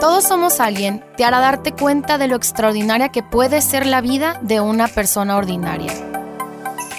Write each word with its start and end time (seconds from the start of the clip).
Todos 0.00 0.24
somos 0.24 0.60
alguien 0.60 1.04
te 1.18 1.26
hará 1.26 1.40
darte 1.40 1.72
cuenta 1.72 2.16
de 2.16 2.26
lo 2.26 2.34
extraordinaria 2.34 3.10
que 3.10 3.22
puede 3.22 3.60
ser 3.60 3.84
la 3.84 4.00
vida 4.00 4.38
de 4.40 4.58
una 4.58 4.88
persona 4.88 5.36
ordinaria. 5.36 5.92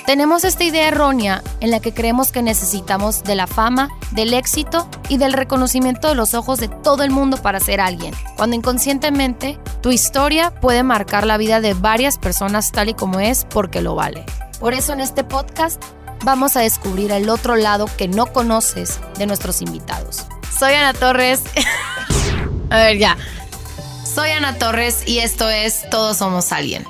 Tenemos 0.06 0.44
esta 0.44 0.64
idea 0.64 0.88
errónea 0.88 1.42
en 1.62 1.72
la 1.72 1.80
que 1.80 1.96
creemos 1.96 2.32
que 2.32 2.44
necesitamos 2.44 3.24
de 3.24 3.34
la 3.34 3.48
fama, 3.48 3.90
del 4.12 4.36
éxito 4.36 4.88
y 5.10 5.18
del 5.18 5.34
reconocimiento 5.34 6.10
de 6.10 6.16
los 6.16 6.36
ojos 6.36 6.60
de 6.60 6.68
todo 6.68 7.04
el 7.04 7.10
mundo 7.10 7.38
para 7.38 7.60
ser 7.60 7.82
alguien, 7.82 8.14
cuando 8.38 8.56
inconscientemente 8.56 9.60
tu 9.82 9.90
historia 9.90 10.52
puede 10.52 10.84
marcar 10.84 11.26
la 11.26 11.38
vida 11.38 11.60
de 11.60 11.74
varias 11.74 12.20
personas 12.20 12.72
tal 12.72 12.90
y 12.90 12.94
como 12.94 13.20
es 13.20 13.46
porque 13.46 13.82
lo 13.82 13.96
vale. 13.96 14.26
Por 14.60 14.76
eso 14.76 14.94
en 14.94 15.00
este 15.00 15.24
podcast 15.24 15.82
vamos 16.24 16.56
a 16.56 16.62
descubrir 16.62 17.12
el 17.12 17.30
otro 17.30 17.56
lado 17.56 17.88
que 17.98 18.08
no 18.08 18.28
conoces 18.28 19.00
de 19.18 19.26
nuestros 19.26 19.64
invitados. 19.64 20.28
Soy 20.56 20.74
Ana 20.74 20.94
Torres. 20.94 21.42
a 22.72 22.78
ver, 22.78 22.98
ya. 22.98 23.18
Soy 24.06 24.32
Ana 24.32 24.58
Torres 24.58 25.04
y 25.06 25.20
esto 25.20 25.50
es 25.50 25.90
Todos 25.90 26.18
Somos 26.18 26.52
Alguien. 26.54 26.86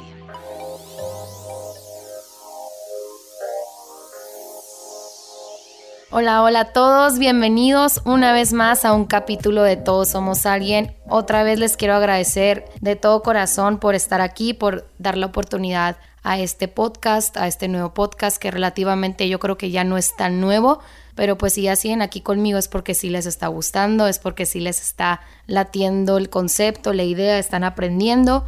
Hola, 6.11 6.43
hola 6.43 6.59
a 6.59 6.73
todos, 6.73 7.17
bienvenidos 7.17 8.01
una 8.05 8.33
vez 8.33 8.53
más 8.53 8.85
a 8.85 8.93
un 8.93 9.05
capítulo 9.05 9.63
de 9.63 9.77
Todos 9.77 10.09
Somos 10.09 10.45
Alguien. 10.45 10.95
Otra 11.07 11.41
vez 11.41 11.57
les 11.57 11.77
quiero 11.77 11.95
agradecer 11.95 12.65
de 12.81 12.95
todo 12.95 13.23
corazón 13.23 13.79
por 13.79 13.95
estar 13.95 14.21
aquí, 14.21 14.53
por 14.53 14.87
dar 14.99 15.17
la 15.17 15.27
oportunidad 15.27 15.97
a 16.21 16.37
este 16.37 16.67
podcast, 16.67 17.37
a 17.37 17.47
este 17.47 17.67
nuevo 17.67 17.93
podcast 17.93 18.37
que 18.37 18.51
relativamente 18.51 19.27
yo 19.29 19.39
creo 19.39 19.57
que 19.57 19.71
ya 19.71 19.83
no 19.83 19.97
es 19.97 20.15
tan 20.15 20.41
nuevo, 20.41 20.81
pero 21.15 21.37
pues 21.37 21.53
si 21.53 21.63
ya 21.63 21.75
siguen 21.75 22.01
aquí 22.01 22.21
conmigo 22.21 22.57
es 22.57 22.67
porque 22.67 22.93
sí 22.93 23.09
les 23.09 23.25
está 23.25 23.47
gustando, 23.47 24.07
es 24.07 24.19
porque 24.19 24.45
sí 24.45 24.59
les 24.59 24.81
está 24.81 25.21
latiendo 25.47 26.17
el 26.17 26.29
concepto, 26.29 26.93
la 26.93 27.03
idea, 27.03 27.39
están 27.39 27.63
aprendiendo, 27.63 28.45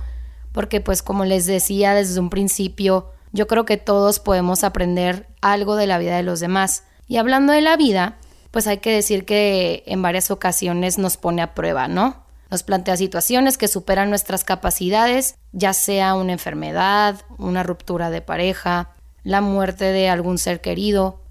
porque 0.52 0.82
pues 0.82 1.04
como 1.04 1.26
les 1.26 1.46
decía 1.46 1.93
desde 1.93 2.20
un 2.20 2.29
principio, 2.29 3.12
yo 3.32 3.48
creo 3.48 3.65
que 3.65 3.77
todos 3.77 4.20
podemos 4.20 4.63
aprender 4.63 5.27
algo 5.41 5.76
de 5.76 5.88
la 5.88 5.98
vida 5.98 6.15
de 6.15 6.23
los 6.23 6.40
demás. 6.40 6.84
Y 7.07 7.18
hablando 7.18 7.51
de 7.51 7.62
la 7.62 7.76
vida, 7.76 8.18
pues 8.51 8.68
hay 8.68 8.77
que 8.77 8.91
decir 8.91 9.26
que 9.26 9.84
en 9.88 10.01
varias 10.04 10.29
ocasiones 10.29 10.99
nos 10.99 11.18
pone 11.18 11.41
a 11.41 11.55
prueba, 11.55 11.88
¿no? 11.88 12.23
Nos 12.51 12.62
plantea 12.62 12.95
situaciones 12.98 13.57
que 13.57 13.68
superan 13.68 14.12
nuestras 14.12 14.43
capacidades, 14.43 15.38
ya 15.54 15.73
sea 15.73 16.13
una 16.13 16.34
enfermedad, 16.34 17.20
una 17.40 17.63
ruptura 17.63 18.12
de 18.12 18.21
pareja, 18.21 18.91
la 19.23 19.41
muerte 19.41 19.85
de 19.85 20.07
algún 20.07 20.38
ser 20.38 20.62
querido, 20.62 21.23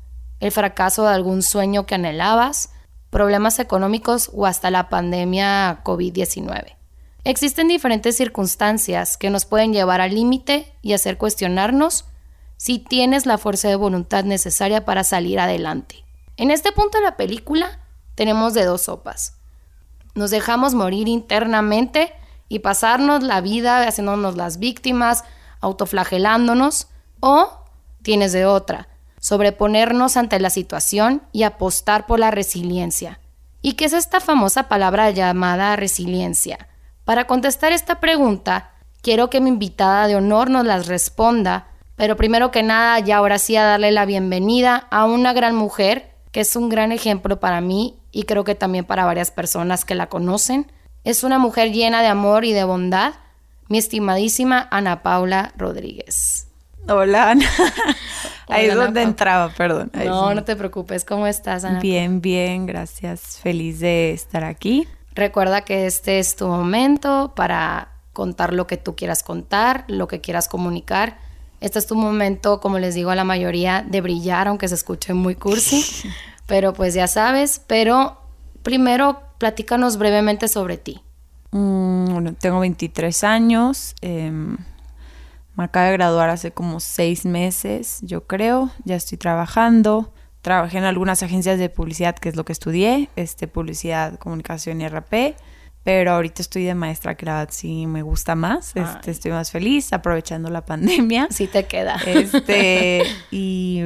el 0.42 0.52
fracaso 0.52 1.04
de 1.04 1.14
algún 1.14 1.42
sueño 1.42 1.86
que 1.86 1.94
anhelabas, 1.94 2.70
problemas 3.08 3.58
económicos 3.58 4.30
o 4.34 4.44
hasta 4.44 4.70
la 4.70 4.90
pandemia 4.90 5.82
COVID-19. 5.84 6.76
Existen 7.24 7.68
diferentes 7.68 8.16
circunstancias 8.16 9.16
que 9.16 9.30
nos 9.30 9.46
pueden 9.46 9.72
llevar 9.72 10.00
al 10.00 10.14
límite 10.14 10.74
y 10.82 10.92
hacer 10.92 11.16
cuestionarnos 11.16 12.04
si 12.58 12.78
tienes 12.78 13.24
la 13.24 13.38
fuerza 13.38 13.68
de 13.68 13.76
voluntad 13.76 14.24
necesaria 14.24 14.84
para 14.84 15.04
salir 15.04 15.40
adelante. 15.40 16.04
En 16.36 16.50
este 16.50 16.72
punto 16.72 16.98
de 16.98 17.04
la 17.04 17.16
película 17.16 17.80
tenemos 18.14 18.52
de 18.52 18.64
dos 18.64 18.82
sopas 18.82 19.38
nos 20.14 20.30
dejamos 20.30 20.74
morir 20.74 21.08
internamente 21.08 22.12
y 22.48 22.58
pasarnos 22.58 23.22
la 23.22 23.40
vida 23.40 23.86
haciéndonos 23.86 24.36
las 24.36 24.58
víctimas, 24.58 25.24
autoflagelándonos, 25.60 26.88
o 27.20 27.64
tienes 28.02 28.32
de 28.32 28.44
otra, 28.46 28.88
sobreponernos 29.22 30.16
ante 30.16 30.40
la 30.40 30.50
situación 30.50 31.22
y 31.30 31.44
apostar 31.44 32.06
por 32.06 32.18
la 32.18 32.32
resiliencia. 32.32 33.20
¿Y 33.62 33.74
qué 33.74 33.84
es 33.84 33.92
esta 33.92 34.18
famosa 34.18 34.64
palabra 34.64 35.10
llamada 35.12 35.76
resiliencia? 35.76 36.68
Para 37.04 37.28
contestar 37.28 37.72
esta 37.72 38.00
pregunta, 38.00 38.72
quiero 39.00 39.30
que 39.30 39.40
mi 39.40 39.48
invitada 39.48 40.08
de 40.08 40.16
honor 40.16 40.50
nos 40.50 40.66
las 40.66 40.88
responda, 40.88 41.68
pero 41.94 42.16
primero 42.16 42.50
que 42.50 42.64
nada, 42.64 42.98
ya 42.98 43.18
ahora 43.18 43.38
sí 43.38 43.54
a 43.54 43.62
darle 43.62 43.92
la 43.92 44.06
bienvenida 44.06 44.88
a 44.90 45.04
una 45.04 45.32
gran 45.32 45.54
mujer 45.54 46.10
que 46.32 46.40
es 46.40 46.56
un 46.56 46.68
gran 46.68 46.90
ejemplo 46.90 47.38
para 47.38 47.60
mí 47.60 48.00
y 48.10 48.24
creo 48.24 48.42
que 48.42 48.56
también 48.56 48.84
para 48.84 49.04
varias 49.04 49.30
personas 49.30 49.84
que 49.84 49.94
la 49.94 50.08
conocen. 50.08 50.72
Es 51.04 51.22
una 51.22 51.38
mujer 51.38 51.70
llena 51.70 52.02
de 52.02 52.08
amor 52.08 52.44
y 52.44 52.52
de 52.52 52.64
bondad, 52.64 53.14
mi 53.68 53.78
estimadísima 53.78 54.66
Ana 54.72 55.04
Paula 55.04 55.52
Rodríguez. 55.56 56.51
Hola, 56.88 57.30
Ana. 57.30 57.46
Ahí 58.48 58.66
es 58.66 58.74
donde 58.74 59.02
entraba, 59.02 59.50
perdón. 59.50 59.90
no, 59.94 60.34
no 60.34 60.44
te 60.44 60.56
preocupes. 60.56 61.04
¿Cómo 61.04 61.26
estás, 61.26 61.64
Ana? 61.64 61.80
Bien, 61.80 62.20
bien, 62.20 62.66
gracias. 62.66 63.38
Feliz 63.38 63.80
de 63.80 64.12
estar 64.12 64.44
aquí. 64.44 64.86
Recuerda 65.14 65.62
que 65.62 65.86
este 65.86 66.18
es 66.18 66.36
tu 66.36 66.46
momento 66.46 67.32
para 67.34 67.88
contar 68.12 68.52
lo 68.52 68.66
que 68.66 68.76
tú 68.76 68.94
quieras 68.94 69.22
contar, 69.22 69.84
lo 69.88 70.08
que 70.08 70.20
quieras 70.20 70.48
comunicar. 70.48 71.18
Este 71.60 71.78
es 71.78 71.86
tu 71.86 71.94
momento, 71.94 72.60
como 72.60 72.78
les 72.78 72.94
digo 72.94 73.10
a 73.10 73.14
la 73.14 73.24
mayoría, 73.24 73.84
de 73.88 74.00
brillar, 74.00 74.48
aunque 74.48 74.68
se 74.68 74.74
escuche 74.74 75.14
muy 75.14 75.34
cursi. 75.34 75.84
Pero 76.46 76.72
pues 76.72 76.92
ya 76.92 77.06
sabes, 77.06 77.62
pero 77.66 78.18
primero 78.62 79.22
platícanos 79.38 79.96
brevemente 79.96 80.48
sobre 80.48 80.76
ti. 80.76 81.00
Mm, 81.52 82.12
bueno, 82.12 82.34
tengo 82.34 82.60
23 82.60 83.24
años. 83.24 83.94
Em, 84.00 84.58
me 85.54 85.64
acabo 85.64 85.86
de 85.86 85.92
graduar 85.92 86.30
hace 86.30 86.50
como 86.50 86.80
seis 86.80 87.24
meses, 87.26 87.98
yo 88.02 88.26
creo. 88.26 88.70
Ya 88.84 88.96
estoy 88.96 89.18
trabajando. 89.18 90.12
Trabajé 90.40 90.78
en 90.78 90.84
algunas 90.84 91.22
agencias 91.22 91.58
de 91.58 91.68
publicidad, 91.68 92.16
que 92.16 92.28
es 92.28 92.36
lo 92.36 92.44
que 92.44 92.52
estudié, 92.52 93.10
este, 93.16 93.46
publicidad, 93.48 94.18
comunicación 94.18 94.80
y 94.80 94.88
RP. 94.88 95.36
Pero 95.84 96.12
ahorita 96.12 96.42
estoy 96.42 96.64
de 96.64 96.74
maestra, 96.74 97.16
que 97.16 97.26
la 97.26 97.38
verdad 97.38 97.52
sí 97.52 97.86
me 97.86 98.02
gusta 98.02 98.34
más. 98.34 98.72
Este, 98.76 99.10
estoy 99.10 99.32
más 99.32 99.50
feliz, 99.50 99.92
aprovechando 99.92 100.48
la 100.48 100.64
pandemia. 100.64 101.28
Sí 101.30 101.48
te 101.48 101.64
queda. 101.64 101.96
Este, 102.06 103.02
y, 103.30 103.82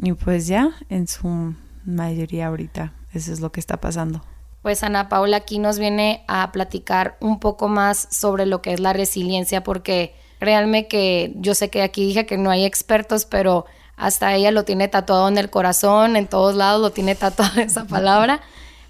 y 0.00 0.12
pues 0.14 0.46
ya, 0.46 0.70
en 0.88 1.06
su 1.06 1.54
mayoría 1.84 2.48
ahorita. 2.48 2.92
Eso 3.12 3.32
es 3.32 3.40
lo 3.40 3.52
que 3.52 3.60
está 3.60 3.80
pasando. 3.80 4.22
Pues 4.62 4.82
Ana 4.82 5.08
Paula 5.08 5.36
aquí 5.36 5.58
nos 5.58 5.78
viene 5.78 6.24
a 6.26 6.50
platicar 6.52 7.16
un 7.20 7.38
poco 7.38 7.68
más 7.68 8.08
sobre 8.10 8.46
lo 8.46 8.62
que 8.62 8.72
es 8.72 8.80
la 8.80 8.92
resiliencia, 8.92 9.62
porque 9.62 10.14
créanme 10.38 10.88
que 10.88 11.32
yo 11.36 11.54
sé 11.54 11.70
que 11.70 11.82
aquí 11.82 12.06
dije 12.06 12.26
que 12.26 12.38
no 12.38 12.50
hay 12.50 12.64
expertos, 12.64 13.24
pero 13.24 13.66
hasta 13.96 14.34
ella 14.34 14.50
lo 14.50 14.64
tiene 14.64 14.88
tatuado 14.88 15.28
en 15.28 15.38
el 15.38 15.50
corazón, 15.50 16.16
en 16.16 16.26
todos 16.26 16.54
lados 16.54 16.80
lo 16.82 16.90
tiene 16.90 17.14
tatuado 17.16 17.60
esa 17.60 17.86
palabra. 17.86 18.40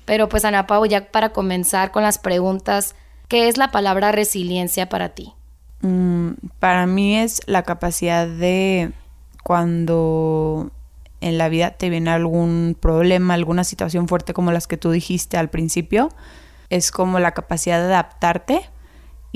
Pero 0.05 0.29
pues 0.29 0.45
Ana 0.45 0.67
Paula, 0.67 0.89
ya 0.89 1.11
para 1.11 1.31
comenzar 1.31 1.91
con 1.91 2.03
las 2.03 2.19
preguntas, 2.19 2.95
¿qué 3.29 3.49
es 3.49 3.57
la 3.57 3.71
palabra 3.71 4.13
resiliencia 4.13 4.89
para 4.89 5.11
ti? 5.11 5.35
Mm, 5.83 6.33
para 6.59 6.87
mí 6.87 7.17
es 7.19 7.43
la 7.47 7.63
capacidad 7.63 8.27
de 8.27 8.93
cuando 9.43 10.71
en 11.21 11.39
la 11.39 11.49
vida 11.49 11.71
te 11.71 11.91
viene 11.91 12.11
algún 12.11 12.77
problema, 12.79 13.35
alguna 13.35 13.65
situación 13.65 14.09
fuerte 14.09 14.33
como 14.33 14.53
las 14.53 14.67
que 14.67 14.77
tú 14.77 14.91
dijiste 14.91 15.37
al 15.37 15.51
principio, 15.51 16.11
es 16.71 16.91
como 16.91 17.19
la 17.19 17.33
capacidad 17.33 17.79
de 17.79 17.87
adaptarte 17.87 18.71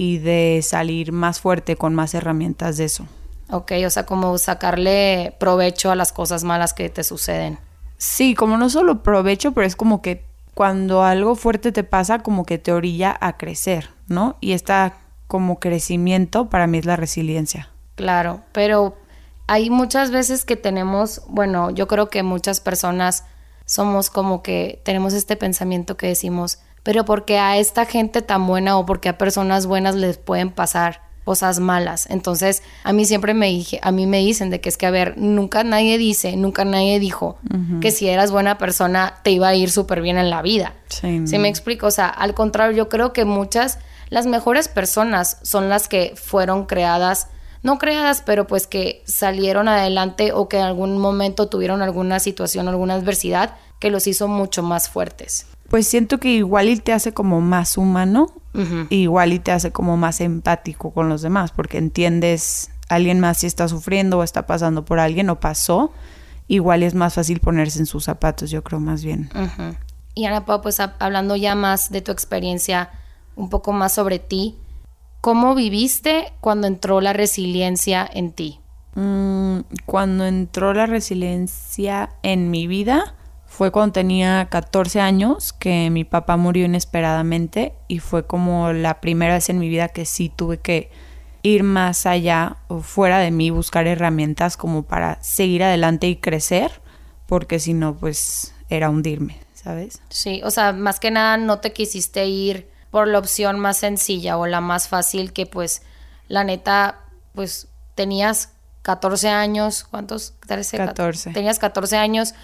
y 0.00 0.16
de 0.16 0.60
salir 0.62 1.12
más 1.12 1.40
fuerte 1.40 1.76
con 1.76 1.94
más 1.94 2.14
herramientas 2.14 2.78
de 2.78 2.86
eso. 2.86 3.06
Ok, 3.50 3.72
o 3.84 3.90
sea, 3.90 4.06
como 4.06 4.38
sacarle 4.38 5.36
provecho 5.38 5.90
a 5.90 5.94
las 5.94 6.10
cosas 6.10 6.42
malas 6.42 6.72
que 6.72 6.88
te 6.88 7.04
suceden. 7.04 7.58
Sí, 7.98 8.34
como 8.34 8.56
no 8.56 8.70
solo 8.70 9.02
provecho, 9.02 9.52
pero 9.52 9.66
es 9.66 9.76
como 9.76 10.00
que 10.00 10.24
cuando 10.54 11.02
algo 11.02 11.34
fuerte 11.34 11.70
te 11.70 11.84
pasa, 11.84 12.20
como 12.20 12.46
que 12.46 12.56
te 12.56 12.72
orilla 12.72 13.14
a 13.20 13.36
crecer, 13.36 13.90
¿no? 14.06 14.38
Y 14.40 14.52
esta 14.52 14.94
como 15.26 15.60
crecimiento 15.60 16.48
para 16.48 16.66
mí 16.66 16.78
es 16.78 16.86
la 16.86 16.96
resiliencia. 16.96 17.68
Claro, 17.94 18.40
pero 18.52 18.96
hay 19.48 19.68
muchas 19.68 20.10
veces 20.10 20.46
que 20.46 20.56
tenemos, 20.56 21.20
bueno, 21.28 21.68
yo 21.68 21.88
creo 21.88 22.08
que 22.08 22.22
muchas 22.22 22.60
personas 22.60 23.24
somos 23.66 24.08
como 24.08 24.42
que 24.42 24.80
tenemos 24.82 25.12
este 25.12 25.36
pensamiento 25.36 25.98
que 25.98 26.06
decimos, 26.06 26.58
pero 26.82 27.04
porque 27.04 27.38
a 27.38 27.58
esta 27.58 27.84
gente 27.84 28.22
tan 28.22 28.46
buena 28.46 28.78
o 28.78 28.86
porque 28.86 29.08
a 29.08 29.18
personas 29.18 29.66
buenas 29.66 29.94
les 29.94 30.18
pueden 30.18 30.50
pasar 30.50 31.02
cosas 31.24 31.60
malas. 31.60 32.06
Entonces, 32.10 32.62
a 32.82 32.92
mí 32.92 33.04
siempre 33.04 33.34
me 33.34 33.46
dije, 33.46 33.78
a 33.82 33.92
mí 33.92 34.06
me 34.06 34.18
dicen 34.18 34.50
de 34.50 34.60
que 34.60 34.68
es 34.68 34.76
que 34.76 34.86
a 34.86 34.90
ver, 34.90 35.16
nunca 35.16 35.62
nadie 35.62 35.98
dice, 35.98 36.36
nunca 36.36 36.64
nadie 36.64 36.98
dijo 36.98 37.38
que 37.80 37.90
si 37.90 38.08
eras 38.08 38.30
buena 38.30 38.58
persona 38.58 39.14
te 39.22 39.30
iba 39.30 39.48
a 39.48 39.54
ir 39.54 39.70
súper 39.70 40.00
bien 40.00 40.18
en 40.18 40.30
la 40.30 40.42
vida. 40.42 40.74
Sí. 40.88 41.26
¿Sí 41.26 41.38
me 41.38 41.48
explico? 41.48 41.86
O 41.86 41.90
sea, 41.90 42.08
al 42.08 42.34
contrario, 42.34 42.76
yo 42.76 42.88
creo 42.88 43.12
que 43.12 43.24
muchas 43.24 43.78
las 44.08 44.26
mejores 44.26 44.68
personas 44.68 45.38
son 45.42 45.68
las 45.68 45.86
que 45.86 46.14
fueron 46.16 46.66
creadas 46.66 47.28
no 47.62 47.78
creadas, 47.78 48.22
pero 48.24 48.46
pues 48.46 48.66
que 48.66 49.02
salieron 49.06 49.68
adelante 49.68 50.32
o 50.32 50.48
que 50.48 50.56
en 50.56 50.64
algún 50.64 50.98
momento 50.98 51.48
tuvieron 51.48 51.82
alguna 51.82 52.18
situación, 52.18 52.68
alguna 52.68 52.94
adversidad 52.94 53.56
que 53.78 53.90
los 53.90 54.06
hizo 54.06 54.28
mucho 54.28 54.62
más 54.62 54.88
fuertes. 54.88 55.46
Pues 55.70 55.86
siento 55.86 56.18
que 56.18 56.30
igual 56.34 56.68
y 56.68 56.76
te 56.76 56.92
hace 56.92 57.14
como 57.14 57.40
más 57.40 57.78
humano, 57.78 58.26
igual 58.88 59.32
y 59.32 59.38
te 59.38 59.52
hace 59.52 59.70
como 59.70 59.96
más 59.96 60.20
empático 60.20 60.90
con 60.90 61.08
los 61.08 61.22
demás, 61.22 61.52
porque 61.52 61.78
entiendes 61.78 62.72
a 62.88 62.96
alguien 62.96 63.20
más 63.20 63.38
si 63.38 63.46
está 63.46 63.68
sufriendo 63.68 64.18
o 64.18 64.24
está 64.24 64.48
pasando 64.48 64.84
por 64.84 64.98
alguien 64.98 65.30
o 65.30 65.38
pasó, 65.38 65.92
igual 66.48 66.82
es 66.82 66.94
más 66.94 67.14
fácil 67.14 67.38
ponerse 67.38 67.78
en 67.78 67.86
sus 67.86 68.02
zapatos, 68.02 68.50
yo 68.50 68.64
creo 68.64 68.80
más 68.80 69.04
bien. 69.04 69.30
Y 70.14 70.26
Pau, 70.44 70.60
pues 70.60 70.80
hablando 70.80 71.36
ya 71.36 71.54
más 71.54 71.90
de 71.90 72.00
tu 72.00 72.10
experiencia 72.10 72.90
un 73.36 73.48
poco 73.48 73.72
más 73.72 73.92
sobre 73.92 74.18
ti. 74.18 74.56
¿Cómo 75.20 75.54
viviste 75.54 76.32
cuando 76.40 76.66
entró 76.66 77.00
la 77.00 77.12
resiliencia 77.12 78.10
en 78.12 78.32
ti? 78.32 78.58
Mm, 78.96 79.60
cuando 79.86 80.26
entró 80.26 80.74
la 80.74 80.86
resiliencia 80.86 82.10
en 82.24 82.50
mi 82.50 82.66
vida 82.66 83.14
fue 83.50 83.72
cuando 83.72 83.94
tenía 83.94 84.46
14 84.48 85.00
años 85.00 85.52
que 85.52 85.90
mi 85.90 86.04
papá 86.04 86.36
murió 86.36 86.66
inesperadamente 86.66 87.74
y 87.88 87.98
fue 87.98 88.24
como 88.24 88.72
la 88.72 89.00
primera 89.00 89.34
vez 89.34 89.50
en 89.50 89.58
mi 89.58 89.68
vida 89.68 89.88
que 89.88 90.06
sí 90.06 90.28
tuve 90.34 90.58
que 90.58 90.92
ir 91.42 91.64
más 91.64 92.06
allá 92.06 92.58
o 92.68 92.78
fuera 92.80 93.18
de 93.18 93.32
mí, 93.32 93.50
buscar 93.50 93.88
herramientas 93.88 94.56
como 94.56 94.84
para 94.84 95.20
seguir 95.20 95.64
adelante 95.64 96.06
y 96.06 96.16
crecer, 96.16 96.80
porque 97.26 97.58
si 97.58 97.74
no, 97.74 97.96
pues 97.96 98.54
era 98.68 98.88
hundirme, 98.88 99.40
¿sabes? 99.52 100.00
Sí, 100.10 100.40
o 100.44 100.52
sea, 100.52 100.72
más 100.72 101.00
que 101.00 101.10
nada 101.10 101.36
no 101.36 101.58
te 101.58 101.72
quisiste 101.72 102.26
ir 102.26 102.70
por 102.92 103.08
la 103.08 103.18
opción 103.18 103.58
más 103.58 103.78
sencilla 103.78 104.38
o 104.38 104.46
la 104.46 104.60
más 104.60 104.86
fácil 104.86 105.32
que 105.32 105.46
pues 105.46 105.82
la 106.28 106.44
neta, 106.44 107.00
pues 107.34 107.66
tenías 107.96 108.52
14 108.82 109.28
años, 109.28 109.82
¿cuántos? 109.82 110.34
14. 110.46 111.32
Tenías 111.32 111.58
14 111.58 111.96
años. 111.96 112.34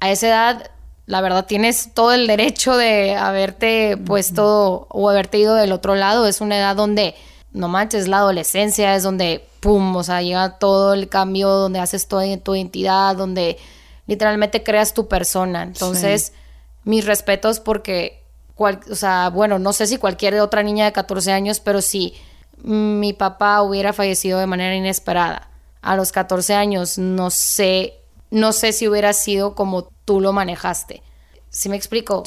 A 0.00 0.10
esa 0.10 0.28
edad, 0.28 0.70
la 1.06 1.20
verdad, 1.20 1.46
tienes 1.46 1.92
todo 1.94 2.12
el 2.12 2.26
derecho 2.26 2.76
de 2.76 3.16
haberte 3.16 3.96
puesto 3.96 4.86
o 4.90 5.10
haberte 5.10 5.38
ido 5.38 5.54
del 5.54 5.72
otro 5.72 5.94
lado. 5.94 6.26
Es 6.26 6.40
una 6.40 6.58
edad 6.58 6.76
donde 6.76 7.14
no 7.52 7.68
manches, 7.68 8.08
la 8.08 8.18
adolescencia 8.18 8.94
es 8.94 9.02
donde, 9.02 9.46
pum, 9.60 9.96
o 9.96 10.04
sea, 10.04 10.22
llega 10.22 10.58
todo 10.58 10.94
el 10.94 11.08
cambio, 11.08 11.48
donde 11.48 11.80
haces 11.80 12.06
toda 12.06 12.24
tu 12.38 12.54
identidad, 12.54 13.16
donde 13.16 13.58
literalmente 14.06 14.62
creas 14.62 14.94
tu 14.94 15.08
persona. 15.08 15.62
Entonces, 15.62 16.32
mis 16.84 17.04
respetos 17.04 17.60
porque, 17.60 18.22
o 18.56 18.94
sea, 18.94 19.30
bueno, 19.30 19.58
no 19.58 19.72
sé 19.72 19.86
si 19.86 19.98
cualquier 19.98 20.38
otra 20.40 20.62
niña 20.62 20.84
de 20.84 20.92
14 20.92 21.32
años, 21.32 21.60
pero 21.60 21.80
si 21.80 22.14
mi 22.62 23.12
papá 23.12 23.62
hubiera 23.62 23.92
fallecido 23.92 24.38
de 24.38 24.46
manera 24.46 24.74
inesperada 24.74 25.48
a 25.80 25.96
los 25.96 26.12
14 26.12 26.54
años, 26.54 26.98
no 26.98 27.30
sé, 27.30 27.94
no 28.30 28.52
sé 28.52 28.72
si 28.72 28.88
hubiera 28.88 29.12
sido 29.12 29.54
como 29.54 29.90
tú 30.04 30.20
lo 30.20 30.32
manejaste. 30.32 31.02
¿Sí 31.50 31.68
me 31.68 31.76
explico? 31.76 32.24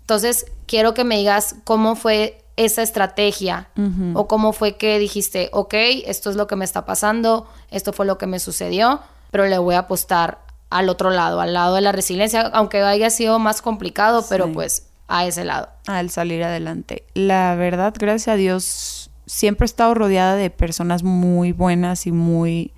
Entonces, 0.00 0.46
quiero 0.66 0.94
que 0.94 1.04
me 1.04 1.18
digas 1.18 1.56
cómo 1.64 1.96
fue 1.96 2.42
esa 2.56 2.82
estrategia 2.82 3.68
o 4.14 4.26
cómo 4.26 4.52
fue 4.52 4.76
que 4.76 4.98
dijiste, 4.98 5.48
ok, 5.52 5.74
esto 6.06 6.28
es 6.30 6.36
lo 6.36 6.48
que 6.48 6.56
me 6.56 6.64
está 6.64 6.84
pasando, 6.84 7.48
esto 7.70 7.92
fue 7.92 8.04
lo 8.04 8.18
que 8.18 8.26
me 8.26 8.40
sucedió, 8.40 9.00
pero 9.30 9.46
le 9.46 9.58
voy 9.58 9.76
a 9.76 9.80
apostar 9.80 10.40
al 10.68 10.88
otro 10.88 11.10
lado, 11.10 11.40
al 11.40 11.54
lado 11.54 11.76
de 11.76 11.82
la 11.82 11.92
resiliencia, 11.92 12.42
aunque 12.42 12.82
haya 12.82 13.10
sido 13.10 13.38
más 13.38 13.62
complicado, 13.62 14.24
pero 14.28 14.52
pues 14.52 14.88
a 15.06 15.24
ese 15.24 15.44
lado. 15.44 15.68
Al 15.86 16.10
salir 16.10 16.42
adelante. 16.42 17.04
La 17.14 17.54
verdad, 17.54 17.94
gracias 17.96 18.28
a 18.28 18.36
Dios, 18.36 19.10
siempre 19.26 19.64
he 19.64 19.66
estado 19.66 19.94
rodeada 19.94 20.34
de 20.34 20.50
personas 20.50 21.02
muy 21.02 21.52
buenas 21.52 22.06
y 22.06 22.12
muy... 22.12 22.72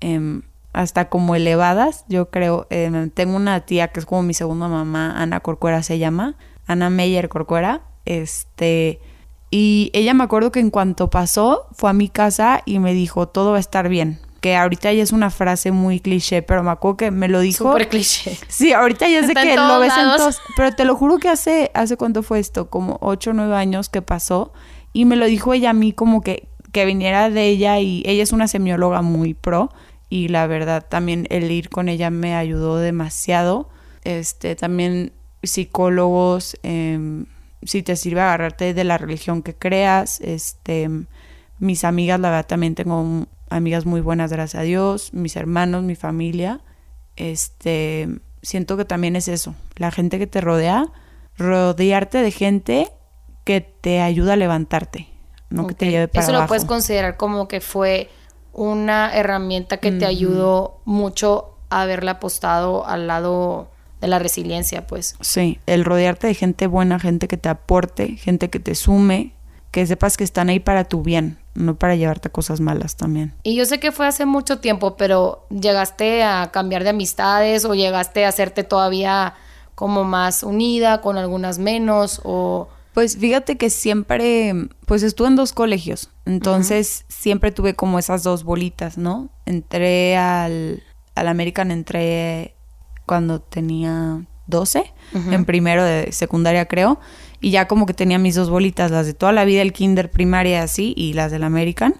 Em, 0.00 0.42
hasta 0.76 1.08
como 1.08 1.34
elevadas, 1.34 2.04
yo 2.08 2.30
creo. 2.30 2.66
Em, 2.70 3.10
tengo 3.10 3.34
una 3.34 3.60
tía 3.60 3.88
que 3.88 4.00
es 4.00 4.06
como 4.06 4.22
mi 4.22 4.34
segunda 4.34 4.68
mamá, 4.68 5.14
Ana 5.16 5.40
Corcuera 5.40 5.82
se 5.82 5.98
llama, 5.98 6.36
Ana 6.66 6.90
Meyer 6.90 7.28
Corcuera 7.28 7.82
este, 8.06 9.00
y 9.50 9.90
ella 9.92 10.14
me 10.14 10.24
acuerdo 10.24 10.52
que 10.52 10.60
en 10.60 10.70
cuanto 10.70 11.10
pasó, 11.10 11.66
fue 11.72 11.90
a 11.90 11.92
mi 11.92 12.08
casa 12.08 12.62
y 12.64 12.78
me 12.78 12.94
dijo, 12.94 13.28
todo 13.28 13.50
va 13.50 13.58
a 13.58 13.60
estar 13.60 13.88
bien. 13.88 14.20
Que 14.40 14.56
ahorita 14.56 14.92
ya 14.92 15.02
es 15.02 15.12
una 15.12 15.30
frase 15.30 15.72
muy 15.72 15.98
cliché, 15.98 16.42
pero 16.42 16.62
me 16.62 16.70
acuerdo 16.70 16.96
que 16.98 17.10
me 17.10 17.26
lo 17.26 17.40
dijo. 17.40 17.70
Súper 17.70 17.88
cliché. 17.88 18.38
Sí, 18.48 18.72
ahorita 18.72 19.08
ya 19.08 19.26
sé 19.26 19.34
que 19.34 19.56
lo 19.56 19.80
ves 19.80 19.92
en 19.96 20.16
todos. 20.16 20.40
Pero 20.56 20.72
te 20.72 20.84
lo 20.84 20.94
juro 20.94 21.18
que 21.18 21.28
hace, 21.28 21.72
¿hace 21.74 21.96
cuánto 21.96 22.22
fue 22.22 22.38
esto? 22.38 22.70
Como 22.70 22.98
ocho 23.00 23.30
o 23.30 23.32
nueve 23.32 23.56
años 23.56 23.88
que 23.88 24.02
pasó. 24.02 24.52
Y 24.92 25.04
me 25.04 25.16
lo 25.16 25.26
dijo 25.26 25.52
ella 25.52 25.70
a 25.70 25.72
mí 25.72 25.92
como 25.92 26.20
que, 26.20 26.48
que 26.70 26.84
viniera 26.84 27.28
de 27.28 27.46
ella 27.46 27.80
y 27.80 28.04
ella 28.06 28.22
es 28.22 28.32
una 28.32 28.46
semióloga 28.46 29.02
muy 29.02 29.34
pro. 29.34 29.70
Y 30.08 30.28
la 30.28 30.46
verdad, 30.46 30.86
también 30.88 31.26
el 31.30 31.50
ir 31.50 31.68
con 31.68 31.88
ella 31.88 32.10
me 32.10 32.34
ayudó 32.34 32.76
demasiado. 32.78 33.68
Este, 34.04 34.54
también 34.54 35.12
psicólogos, 35.42 36.56
eh, 36.62 37.24
si 37.62 37.82
te 37.82 37.96
sirve 37.96 38.20
agarrarte 38.20 38.74
de 38.74 38.84
la 38.84 38.98
religión 38.98 39.42
que 39.42 39.54
creas. 39.54 40.20
Este, 40.20 40.88
mis 41.58 41.84
amigas, 41.84 42.20
la 42.20 42.30
verdad, 42.30 42.46
también 42.46 42.74
tengo 42.74 43.26
amigas 43.50 43.86
muy 43.86 44.00
buenas, 44.00 44.30
gracias 44.30 44.60
a 44.60 44.64
Dios, 44.64 45.12
mis 45.12 45.36
hermanos, 45.36 45.82
mi 45.82 45.94
familia. 45.94 46.60
Este, 47.16 48.08
siento 48.42 48.76
que 48.76 48.84
también 48.84 49.16
es 49.16 49.28
eso, 49.28 49.54
la 49.76 49.90
gente 49.90 50.18
que 50.18 50.26
te 50.26 50.40
rodea, 50.40 50.86
rodearte 51.36 52.18
de 52.18 52.30
gente 52.30 52.88
que 53.44 53.60
te 53.60 54.00
ayuda 54.00 54.34
a 54.34 54.36
levantarte, 54.36 55.08
no 55.50 55.66
que 55.66 55.74
te 55.74 55.90
lleve 55.90 56.08
para 56.08 56.24
Eso 56.24 56.32
lo 56.32 56.46
puedes 56.46 56.64
considerar 56.64 57.16
como 57.16 57.48
que 57.48 57.60
fue 57.60 58.10
una 58.56 59.14
herramienta 59.14 59.76
que 59.76 59.92
te 59.92 60.06
ayudó 60.06 60.80
mucho 60.86 61.54
a 61.68 61.82
haberle 61.82 62.10
apostado 62.10 62.86
al 62.86 63.06
lado 63.06 63.68
de 64.00 64.08
la 64.08 64.18
resiliencia, 64.18 64.86
pues. 64.86 65.14
Sí, 65.20 65.60
el 65.66 65.84
rodearte 65.84 66.26
de 66.26 66.34
gente 66.34 66.66
buena, 66.66 66.98
gente 66.98 67.28
que 67.28 67.36
te 67.36 67.50
aporte, 67.50 68.16
gente 68.16 68.48
que 68.48 68.58
te 68.58 68.74
sume, 68.74 69.34
que 69.70 69.86
sepas 69.86 70.16
que 70.16 70.24
están 70.24 70.48
ahí 70.48 70.58
para 70.58 70.84
tu 70.84 71.02
bien, 71.02 71.38
no 71.54 71.76
para 71.76 71.96
llevarte 71.96 72.30
cosas 72.30 72.60
malas 72.60 72.96
también. 72.96 73.34
Y 73.42 73.56
yo 73.56 73.66
sé 73.66 73.78
que 73.78 73.92
fue 73.92 74.06
hace 74.06 74.24
mucho 74.24 74.58
tiempo, 74.58 74.96
pero 74.96 75.46
¿llegaste 75.50 76.24
a 76.24 76.50
cambiar 76.50 76.82
de 76.82 76.90
amistades 76.90 77.66
o 77.66 77.74
llegaste 77.74 78.24
a 78.24 78.28
hacerte 78.28 78.64
todavía 78.64 79.34
como 79.74 80.04
más 80.04 80.42
unida, 80.42 81.02
con 81.02 81.18
algunas 81.18 81.58
menos 81.58 82.22
o... 82.24 82.68
Pues 82.96 83.18
fíjate 83.18 83.58
que 83.58 83.68
siempre, 83.68 84.54
pues 84.86 85.02
estuve 85.02 85.28
en 85.28 85.36
dos 85.36 85.52
colegios, 85.52 86.08
entonces 86.24 87.04
siempre 87.08 87.52
tuve 87.52 87.74
como 87.74 87.98
esas 87.98 88.22
dos 88.22 88.42
bolitas, 88.42 88.96
¿no? 88.96 89.28
Entré 89.44 90.16
al, 90.16 90.82
al 91.14 91.28
American, 91.28 91.72
entré 91.72 92.54
cuando 93.04 93.42
tenía 93.42 94.24
12, 94.46 94.94
en 95.12 95.44
primero 95.44 95.84
de 95.84 96.10
secundaria 96.10 96.64
creo, 96.68 96.98
y 97.38 97.50
ya 97.50 97.68
como 97.68 97.84
que 97.84 97.92
tenía 97.92 98.18
mis 98.18 98.34
dos 98.34 98.48
bolitas, 98.48 98.90
las 98.90 99.04
de 99.04 99.12
toda 99.12 99.32
la 99.32 99.44
vida, 99.44 99.60
el 99.60 99.74
kinder, 99.74 100.10
primaria, 100.10 100.62
así, 100.62 100.94
y 100.96 101.12
las 101.12 101.30
del 101.30 101.44
American. 101.44 101.96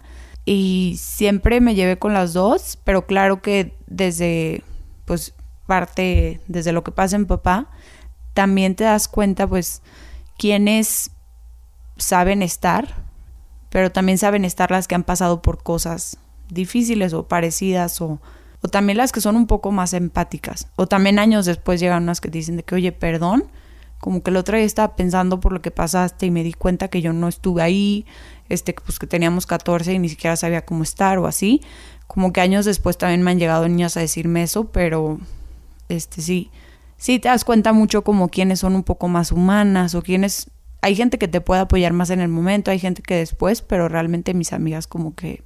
Y 0.46 0.96
siempre 0.98 1.60
me 1.60 1.74
llevé 1.74 1.98
con 1.98 2.14
las 2.14 2.32
dos, 2.32 2.78
pero 2.84 3.04
claro 3.04 3.42
que 3.42 3.76
desde, 3.86 4.64
pues, 5.04 5.34
parte, 5.66 6.40
desde 6.48 6.72
lo 6.72 6.82
que 6.82 6.90
pasa 6.90 7.16
en 7.16 7.26
papá, 7.26 7.68
también 8.32 8.74
te 8.74 8.84
das 8.84 9.08
cuenta, 9.08 9.46
pues, 9.46 9.82
quiénes 10.38 11.10
saben 11.96 12.42
estar, 12.42 12.94
pero 13.70 13.90
también 13.90 14.18
saben 14.18 14.44
estar 14.44 14.70
las 14.70 14.88
que 14.88 14.94
han 14.94 15.04
pasado 15.04 15.42
por 15.42 15.62
cosas 15.62 16.18
difíciles 16.48 17.12
o 17.12 17.26
parecidas 17.26 18.00
o 18.00 18.20
o 18.62 18.68
también 18.68 18.98
las 18.98 19.12
que 19.12 19.20
son 19.20 19.36
un 19.36 19.46
poco 19.46 19.70
más 19.72 19.92
empáticas. 19.92 20.68
O 20.76 20.86
también 20.86 21.18
años 21.18 21.46
después 21.46 21.80
llegan 21.80 22.04
unas 22.04 22.20
que 22.20 22.28
dicen 22.28 22.56
de 22.56 22.62
que, 22.62 22.74
oye, 22.74 22.92
perdón, 22.92 23.44
como 23.98 24.22
que 24.22 24.30
el 24.30 24.36
otro 24.36 24.56
día 24.56 24.66
estaba 24.66 24.96
pensando 24.96 25.40
por 25.40 25.52
lo 25.52 25.62
que 25.62 25.70
pasaste 25.70 26.26
y 26.26 26.30
me 26.30 26.42
di 26.42 26.52
cuenta 26.52 26.88
que 26.88 27.00
yo 27.00 27.12
no 27.12 27.28
estuve 27.28 27.62
ahí, 27.62 28.06
este, 28.48 28.74
pues 28.74 28.98
que 28.98 29.06
teníamos 29.06 29.46
14 29.46 29.92
y 29.92 29.98
ni 29.98 30.08
siquiera 30.08 30.36
sabía 30.36 30.64
cómo 30.64 30.82
estar 30.82 31.18
o 31.18 31.26
así. 31.26 31.62
Como 32.06 32.32
que 32.32 32.40
años 32.40 32.64
después 32.64 32.98
también 32.98 33.22
me 33.22 33.30
han 33.30 33.38
llegado 33.38 33.68
niñas 33.68 33.96
a 33.96 34.00
decirme 34.00 34.42
eso, 34.42 34.64
pero 34.66 35.18
este 35.88 36.22
sí, 36.22 36.50
sí 36.96 37.18
te 37.18 37.28
das 37.28 37.44
cuenta 37.44 37.72
mucho 37.72 38.02
como 38.02 38.28
quienes 38.28 38.60
son 38.60 38.74
un 38.74 38.82
poco 38.82 39.08
más 39.08 39.32
humanas 39.32 39.94
o 39.94 40.02
quienes... 40.02 40.50
Hay 40.82 40.94
gente 40.94 41.18
que 41.18 41.26
te 41.26 41.40
puede 41.40 41.62
apoyar 41.62 41.92
más 41.92 42.10
en 42.10 42.20
el 42.20 42.28
momento, 42.28 42.70
hay 42.70 42.78
gente 42.78 43.02
que 43.02 43.16
después, 43.16 43.62
pero 43.62 43.88
realmente 43.88 44.34
mis 44.34 44.52
amigas 44.52 44.86
como 44.86 45.14
que 45.14 45.42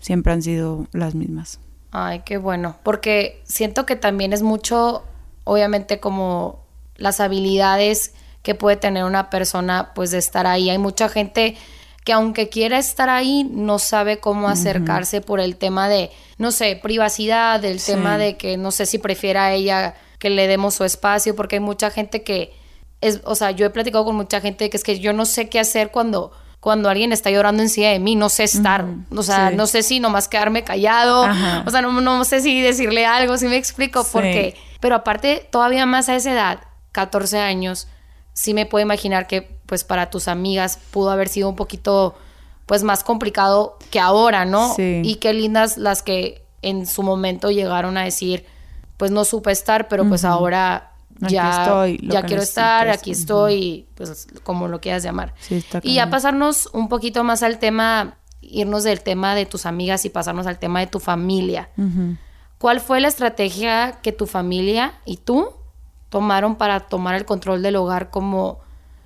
siempre 0.00 0.32
han 0.32 0.42
sido 0.42 0.86
las 0.92 1.14
mismas. 1.14 1.60
Ay, 1.92 2.22
qué 2.24 2.38
bueno, 2.38 2.76
porque 2.82 3.42
siento 3.44 3.86
que 3.86 3.96
también 3.96 4.32
es 4.32 4.42
mucho, 4.42 5.04
obviamente, 5.44 6.00
como 6.00 6.64
las 6.96 7.20
habilidades 7.20 8.14
que 8.42 8.54
puede 8.54 8.76
tener 8.76 9.04
una 9.04 9.30
persona, 9.30 9.92
pues 9.94 10.10
de 10.10 10.18
estar 10.18 10.46
ahí. 10.46 10.70
Hay 10.70 10.78
mucha 10.78 11.08
gente 11.08 11.56
que 12.04 12.12
aunque 12.12 12.48
quiera 12.48 12.78
estar 12.78 13.08
ahí, 13.08 13.44
no 13.44 13.78
sabe 13.78 14.18
cómo 14.18 14.48
acercarse 14.48 15.20
por 15.20 15.38
el 15.38 15.56
tema 15.56 15.88
de, 15.88 16.10
no 16.38 16.50
sé, 16.50 16.78
privacidad, 16.82 17.64
el 17.64 17.80
tema 17.80 18.18
de 18.18 18.36
que 18.36 18.56
no 18.56 18.72
sé 18.72 18.86
si 18.86 18.98
prefiera 18.98 19.52
ella 19.52 19.94
que 20.22 20.30
le 20.30 20.46
demos 20.46 20.74
su 20.74 20.84
espacio, 20.84 21.34
porque 21.34 21.56
hay 21.56 21.60
mucha 21.60 21.90
gente 21.90 22.22
que 22.22 22.52
es, 23.00 23.22
o 23.24 23.34
sea, 23.34 23.50
yo 23.50 23.66
he 23.66 23.70
platicado 23.70 24.04
con 24.04 24.14
mucha 24.14 24.40
gente 24.40 24.70
que 24.70 24.76
es 24.76 24.84
que 24.84 25.00
yo 25.00 25.12
no 25.12 25.26
sé 25.26 25.48
qué 25.48 25.58
hacer 25.58 25.90
cuando 25.90 26.30
cuando 26.60 26.88
alguien 26.88 27.10
está 27.10 27.28
llorando 27.28 27.60
encima 27.60 27.88
de 27.88 27.98
mí, 27.98 28.14
no 28.14 28.28
sé 28.28 28.44
estar, 28.44 28.86
o 29.10 29.22
sea, 29.24 29.50
no 29.50 29.66
sé 29.66 29.82
si 29.82 29.98
nomás 29.98 30.28
quedarme 30.28 30.62
callado, 30.62 31.22
o 31.66 31.70
sea, 31.72 31.82
no, 31.82 32.00
no, 32.00 32.24
sé 32.24 32.40
si 32.40 32.60
decirle 32.60 33.04
algo, 33.04 33.36
si 33.36 33.48
me 33.48 33.56
explico, 33.56 34.06
porque, 34.12 34.54
pero 34.78 34.94
aparte, 34.94 35.48
todavía 35.50 35.86
más 35.86 36.08
a 36.08 36.14
esa 36.14 36.30
edad, 36.30 36.60
14 36.92 37.40
años, 37.40 37.88
sí 38.32 38.54
me 38.54 38.64
puedo 38.64 38.80
imaginar 38.80 39.26
que, 39.26 39.58
pues, 39.66 39.82
para 39.82 40.08
tus 40.08 40.28
amigas 40.28 40.78
pudo 40.92 41.10
haber 41.10 41.28
sido 41.28 41.48
un 41.48 41.56
poquito, 41.56 42.14
pues, 42.66 42.84
más 42.84 43.02
complicado 43.02 43.76
que 43.90 43.98
ahora, 43.98 44.44
¿no? 44.44 44.76
Y 44.78 45.16
qué 45.16 45.32
lindas 45.32 45.78
las 45.78 46.04
que 46.04 46.44
en 46.62 46.86
su 46.86 47.02
momento 47.02 47.50
llegaron 47.50 47.96
a 47.96 48.04
decir, 48.04 48.46
pues, 49.02 49.10
no 49.10 49.24
supe 49.24 49.50
estar, 49.50 49.88
pero 49.88 50.08
pues 50.08 50.24
ahora 50.24 50.92
ya, 51.18 51.64
estoy, 51.64 52.08
ya 52.08 52.22
quiero 52.22 52.40
estar, 52.40 52.88
aquí 52.88 53.10
estoy, 53.10 53.88
pues 53.96 54.28
como 54.44 54.68
lo 54.68 54.80
quieras 54.80 55.02
llamar. 55.02 55.34
y 55.82 55.94
ya 55.94 56.08
pasarnos 56.08 56.70
un 56.72 56.88
poquito 56.88 57.24
más 57.24 57.42
al 57.42 57.58
tema, 57.58 58.18
irnos 58.42 58.84
del 58.84 59.00
tema 59.00 59.34
de 59.34 59.44
tus 59.44 59.66
amigas 59.66 60.04
y 60.04 60.08
pasarnos 60.08 60.46
al 60.46 60.60
tema 60.60 60.78
de 60.78 60.86
tu 60.86 61.00
familia. 61.00 61.70
¿Cuál 62.58 62.78
fue 62.78 63.00
la 63.00 63.08
estrategia 63.08 63.98
que 64.02 64.12
tu 64.12 64.28
familia 64.28 64.94
y 65.04 65.16
tú 65.16 65.50
tomaron 66.08 66.54
para 66.54 66.78
tomar 66.78 67.16
el 67.16 67.24
control 67.24 67.60
del 67.60 67.74
hogar 67.74 68.10
como, 68.10 68.60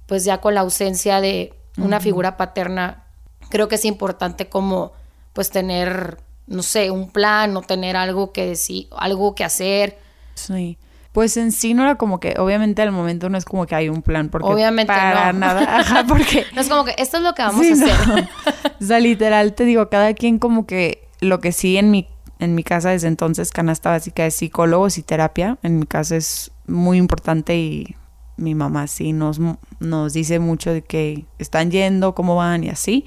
pues 0.04 0.26
ya 0.26 0.42
con 0.42 0.54
la 0.54 0.60
ausencia 0.60 1.22
de 1.22 1.54
una 1.78 2.00
figura 2.00 2.36
paterna? 2.36 3.04
Creo 3.48 3.68
que 3.68 3.76
es 3.76 3.86
importante 3.86 4.50
como, 4.50 4.92
pues 5.32 5.48
tener, 5.48 6.18
no 6.46 6.62
sé, 6.62 6.90
un 6.90 7.10
plan 7.10 7.56
o 7.56 7.62
tener 7.62 7.96
algo 7.96 8.32
que 8.32 8.46
decir, 8.46 8.88
algo 8.96 9.34
que 9.34 9.44
hacer. 9.44 9.98
Sí. 10.34 10.78
Pues 11.12 11.36
en 11.38 11.50
sí 11.50 11.72
no 11.72 11.82
era 11.82 11.94
como 11.94 12.20
que, 12.20 12.34
obviamente 12.38 12.82
al 12.82 12.92
momento 12.92 13.30
no 13.30 13.38
es 13.38 13.46
como 13.46 13.66
que 13.66 13.74
hay 13.74 13.88
un 13.88 14.02
plan, 14.02 14.28
porque 14.28 14.48
obviamente 14.48 14.92
para 14.92 15.32
nada, 15.32 15.78
ajá, 15.78 16.04
porque... 16.08 16.44
no 16.54 16.60
es 16.60 16.68
como 16.68 16.84
que 16.84 16.94
esto 16.98 17.16
es 17.16 17.22
lo 17.22 17.34
que 17.34 17.42
vamos 17.42 17.66
a 17.66 17.72
hacer. 17.72 18.28
o 18.80 18.84
sea, 18.84 19.00
literal, 19.00 19.54
te 19.54 19.64
digo, 19.64 19.88
cada 19.88 20.12
quien 20.12 20.38
como 20.38 20.66
que 20.66 21.08
lo 21.20 21.40
que 21.40 21.52
sí 21.52 21.78
en 21.78 21.90
mi, 21.90 22.06
en 22.38 22.54
mi 22.54 22.62
casa 22.62 22.90
desde 22.90 23.08
entonces, 23.08 23.50
canasta 23.50 23.90
básica 23.90 24.26
es 24.26 24.34
psicólogos 24.34 24.98
y 24.98 25.02
terapia, 25.02 25.58
en 25.62 25.78
mi 25.78 25.86
casa 25.86 26.16
es 26.16 26.52
muy 26.66 26.98
importante 26.98 27.56
y 27.56 27.96
mi 28.36 28.54
mamá 28.54 28.86
sí 28.86 29.14
nos, 29.14 29.40
nos 29.80 30.12
dice 30.12 30.38
mucho 30.38 30.70
de 30.70 30.82
que 30.82 31.24
están 31.38 31.70
yendo, 31.70 32.14
cómo 32.14 32.36
van 32.36 32.62
y 32.64 32.68
así. 32.68 33.06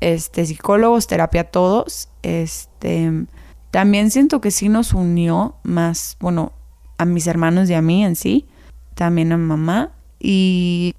Este, 0.00 0.46
psicólogos, 0.46 1.06
terapia 1.06 1.44
todos, 1.44 2.08
este... 2.22 3.26
También 3.70 4.10
siento 4.10 4.40
que 4.40 4.50
sí 4.50 4.70
nos 4.70 4.94
unió 4.94 5.56
más, 5.62 6.16
bueno, 6.20 6.52
a 6.96 7.04
mis 7.04 7.26
hermanos 7.26 7.68
y 7.68 7.74
a 7.74 7.82
mí 7.82 8.04
en 8.04 8.16
sí, 8.16 8.46
también 8.94 9.32
a 9.32 9.36
mamá. 9.36 9.92
Y 10.18 10.94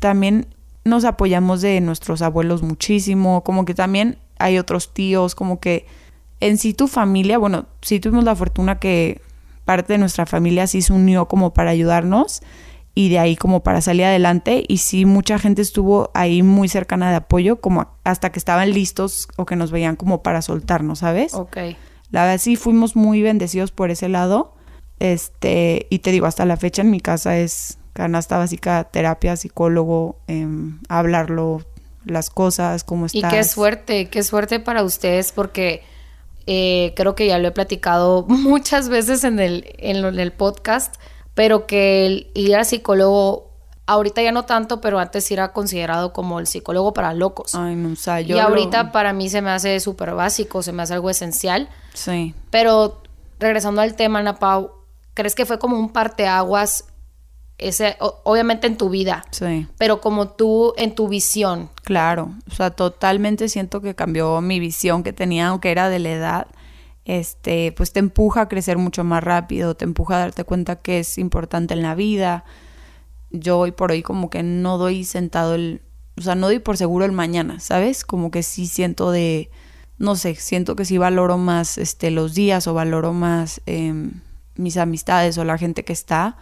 también 0.00 0.46
nos 0.84 1.04
apoyamos 1.04 1.60
de 1.60 1.80
nuestros 1.80 2.22
abuelos 2.22 2.62
muchísimo, 2.62 3.44
como 3.44 3.64
que 3.64 3.74
también 3.74 4.18
hay 4.38 4.58
otros 4.58 4.94
tíos, 4.94 5.34
como 5.34 5.60
que 5.60 5.86
en 6.40 6.58
sí 6.58 6.74
tu 6.74 6.88
familia, 6.88 7.38
bueno, 7.38 7.66
sí 7.82 8.00
tuvimos 8.00 8.24
la 8.24 8.36
fortuna 8.36 8.78
que 8.78 9.20
parte 9.64 9.94
de 9.94 9.98
nuestra 9.98 10.26
familia 10.26 10.66
sí 10.66 10.82
se 10.82 10.92
unió 10.92 11.26
como 11.26 11.54
para 11.54 11.70
ayudarnos 11.70 12.42
y 12.94 13.08
de 13.08 13.18
ahí 13.18 13.36
como 13.36 13.62
para 13.62 13.80
salir 13.80 14.04
adelante 14.04 14.64
y 14.68 14.78
sí 14.78 15.04
mucha 15.04 15.38
gente 15.38 15.62
estuvo 15.62 16.10
ahí 16.14 16.42
muy 16.42 16.68
cercana 16.68 17.10
de 17.10 17.16
apoyo 17.16 17.60
como 17.60 17.88
hasta 18.04 18.30
que 18.30 18.38
estaban 18.38 18.70
listos 18.70 19.28
o 19.36 19.46
que 19.46 19.56
nos 19.56 19.70
veían 19.70 19.96
como 19.96 20.22
para 20.22 20.42
soltarnos, 20.42 21.00
¿sabes? 21.00 21.34
Ok. 21.34 21.56
La 22.10 22.22
verdad 22.22 22.38
sí 22.38 22.56
fuimos 22.56 22.94
muy 22.94 23.22
bendecidos 23.22 23.72
por 23.72 23.90
ese 23.90 24.08
lado 24.08 24.54
este, 25.00 25.86
y 25.90 25.98
te 26.00 26.12
digo, 26.12 26.26
hasta 26.26 26.44
la 26.44 26.56
fecha 26.56 26.82
en 26.82 26.90
mi 26.90 27.00
casa 27.00 27.36
es 27.38 27.78
canasta 27.92 28.38
básica, 28.38 28.84
terapia, 28.84 29.36
psicólogo, 29.36 30.16
em, 30.26 30.80
hablarlo, 30.88 31.62
las 32.04 32.30
cosas, 32.30 32.84
cómo 32.84 33.06
estás. 33.06 33.32
Y 33.32 33.36
qué 33.36 33.44
suerte, 33.44 34.08
qué 34.08 34.22
suerte 34.22 34.60
para 34.60 34.82
ustedes 34.82 35.32
porque 35.32 35.82
eh, 36.46 36.92
creo 36.96 37.14
que 37.14 37.26
ya 37.26 37.38
lo 37.38 37.48
he 37.48 37.52
platicado 37.52 38.24
muchas 38.28 38.88
veces 38.88 39.24
en 39.24 39.38
el, 39.38 39.64
en, 39.78 40.04
el 40.18 40.32
podcast, 40.32 40.96
pero 41.34 41.66
que 41.66 42.06
el 42.06 42.30
ir 42.34 42.54
al 42.56 42.64
psicólogo 42.64 43.50
ahorita 43.86 44.22
ya 44.22 44.32
no 44.32 44.44
tanto, 44.44 44.80
pero 44.80 44.98
antes 44.98 45.30
era 45.30 45.52
considerado 45.52 46.12
como 46.12 46.40
el 46.40 46.46
psicólogo 46.46 46.94
para 46.94 47.12
locos. 47.12 47.54
Ay, 47.54 47.76
no, 47.76 47.90
o 47.92 48.20
Y 48.20 48.38
ahorita 48.38 48.92
para 48.92 49.12
mí 49.12 49.28
se 49.28 49.42
me 49.42 49.50
hace 49.50 49.78
súper 49.80 50.14
básico, 50.14 50.62
se 50.62 50.72
me 50.72 50.82
hace 50.82 50.94
algo 50.94 51.10
esencial. 51.10 51.68
Sí. 51.92 52.34
Pero 52.50 53.02
regresando 53.38 53.82
al 53.82 53.94
tema, 53.94 54.20
Ana 54.20 54.36
Pau, 54.36 54.84
¿Crees 55.14 55.36
que 55.36 55.46
fue 55.46 55.60
como 55.60 55.78
un 55.78 55.90
parteaguas 55.90 56.86
ese, 57.56 57.96
obviamente 58.00 58.66
en 58.66 58.76
tu 58.76 58.90
vida, 58.90 59.24
sí. 59.30 59.68
pero 59.78 60.00
como 60.00 60.28
tú 60.28 60.74
en 60.76 60.96
tu 60.96 61.06
visión. 61.06 61.70
Claro, 61.84 62.32
o 62.50 62.54
sea, 62.54 62.70
totalmente 62.70 63.48
siento 63.48 63.80
que 63.80 63.94
cambió 63.94 64.40
mi 64.40 64.58
visión 64.58 65.04
que 65.04 65.12
tenía, 65.12 65.48
aunque 65.48 65.70
era 65.70 65.88
de 65.88 66.00
la 66.00 66.10
edad, 66.10 66.46
este, 67.04 67.72
pues 67.72 67.92
te 67.92 68.00
empuja 68.00 68.42
a 68.42 68.48
crecer 68.48 68.78
mucho 68.78 69.04
más 69.04 69.22
rápido, 69.22 69.74
te 69.76 69.84
empuja 69.84 70.16
a 70.16 70.20
darte 70.20 70.44
cuenta 70.44 70.76
que 70.76 71.00
es 71.00 71.18
importante 71.18 71.74
en 71.74 71.82
la 71.82 71.94
vida. 71.94 72.44
Yo 73.30 73.58
hoy 73.58 73.72
por 73.72 73.90
hoy 73.90 74.02
como 74.02 74.30
que 74.30 74.42
no 74.42 74.78
doy 74.78 75.04
sentado 75.04 75.54
el, 75.54 75.82
o 76.16 76.22
sea, 76.22 76.34
no 76.34 76.46
doy 76.46 76.60
por 76.60 76.76
seguro 76.76 77.04
el 77.04 77.12
mañana, 77.12 77.60
¿sabes? 77.60 78.04
Como 78.04 78.30
que 78.30 78.42
sí 78.42 78.66
siento 78.66 79.10
de, 79.10 79.50
no 79.98 80.16
sé, 80.16 80.34
siento 80.34 80.76
que 80.76 80.84
sí 80.84 80.98
valoro 80.98 81.38
más, 81.38 81.78
este, 81.78 82.10
los 82.10 82.34
días 82.34 82.66
o 82.66 82.74
valoro 82.74 83.12
más... 83.12 83.60
Eh, 83.66 84.10
mis 84.56 84.76
amistades 84.76 85.38
o 85.38 85.44
la 85.44 85.58
gente 85.58 85.84
que 85.84 85.92
está 85.92 86.36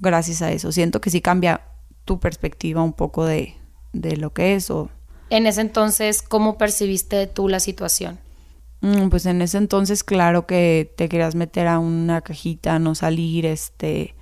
gracias 0.00 0.42
a 0.42 0.50
eso. 0.52 0.72
Siento 0.72 1.00
que 1.00 1.10
sí 1.10 1.20
cambia 1.20 1.62
tu 2.04 2.20
perspectiva 2.20 2.82
un 2.82 2.92
poco 2.92 3.24
de, 3.24 3.56
de 3.92 4.16
lo 4.16 4.32
que 4.32 4.54
es 4.54 4.70
o... 4.70 4.90
En 5.30 5.46
ese 5.46 5.60
entonces, 5.60 6.22
¿cómo 6.22 6.56
percibiste 6.56 7.26
tú 7.26 7.48
la 7.48 7.60
situación? 7.60 8.18
Mm, 8.80 9.08
pues 9.08 9.26
en 9.26 9.42
ese 9.42 9.58
entonces, 9.58 10.04
claro 10.04 10.46
que 10.46 10.92
te 10.96 11.08
querías 11.08 11.34
meter 11.34 11.66
a 11.66 11.78
una 11.78 12.20
cajita, 12.20 12.78
no 12.78 12.94
salir, 12.94 13.46
este... 13.46 14.14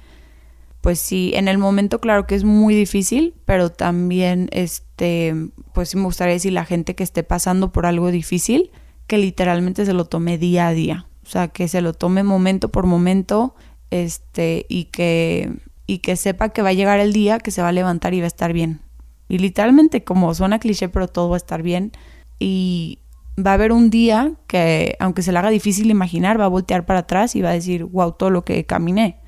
Pues 0.80 1.00
sí, 1.00 1.32
en 1.34 1.48
el 1.48 1.58
momento 1.58 2.00
claro 2.00 2.28
que 2.28 2.36
es 2.36 2.44
muy 2.44 2.72
difícil, 2.72 3.34
pero 3.44 3.70
también, 3.70 4.48
este, 4.52 5.34
pues 5.72 5.88
sí 5.88 5.96
me 5.96 6.04
gustaría 6.04 6.34
decir 6.34 6.52
la 6.52 6.64
gente 6.64 6.94
que 6.94 7.02
esté 7.02 7.24
pasando 7.24 7.72
por 7.72 7.86
algo 7.86 8.12
difícil, 8.12 8.70
que 9.08 9.18
literalmente 9.18 9.84
se 9.84 9.92
lo 9.92 10.04
tome 10.04 10.38
día 10.38 10.68
a 10.68 10.72
día. 10.72 11.06
O 11.24 11.28
sea, 11.28 11.48
que 11.48 11.66
se 11.66 11.80
lo 11.80 11.92
tome 11.92 12.22
momento 12.22 12.70
por 12.70 12.86
momento, 12.86 13.56
este, 13.90 14.64
y 14.68 14.84
que, 14.84 15.50
y 15.88 15.98
que 15.98 16.14
sepa 16.14 16.50
que 16.50 16.62
va 16.62 16.68
a 16.68 16.74
llegar 16.74 17.00
el 17.00 17.12
día 17.12 17.40
que 17.40 17.50
se 17.50 17.62
va 17.62 17.68
a 17.70 17.72
levantar 17.72 18.14
y 18.14 18.20
va 18.20 18.26
a 18.26 18.28
estar 18.28 18.52
bien. 18.52 18.80
Y 19.28 19.38
literalmente, 19.38 20.04
como 20.04 20.32
suena 20.34 20.60
cliché, 20.60 20.88
pero 20.88 21.08
todo 21.08 21.30
va 21.30 21.36
a 21.36 21.38
estar 21.38 21.64
bien. 21.64 21.90
Y 22.38 23.00
va 23.38 23.52
a 23.52 23.54
haber 23.54 23.72
un 23.72 23.90
día 23.90 24.32
que, 24.46 24.96
aunque 24.98 25.22
se 25.22 25.32
le 25.32 25.38
haga 25.38 25.50
difícil 25.50 25.90
imaginar, 25.90 26.40
va 26.40 26.46
a 26.46 26.48
voltear 26.48 26.86
para 26.86 27.00
atrás 27.00 27.36
y 27.36 27.42
va 27.42 27.50
a 27.50 27.52
decir, 27.52 27.84
wow, 27.84 28.12
todo 28.12 28.30
lo 28.30 28.44
que 28.44 28.64
caminé, 28.64 29.18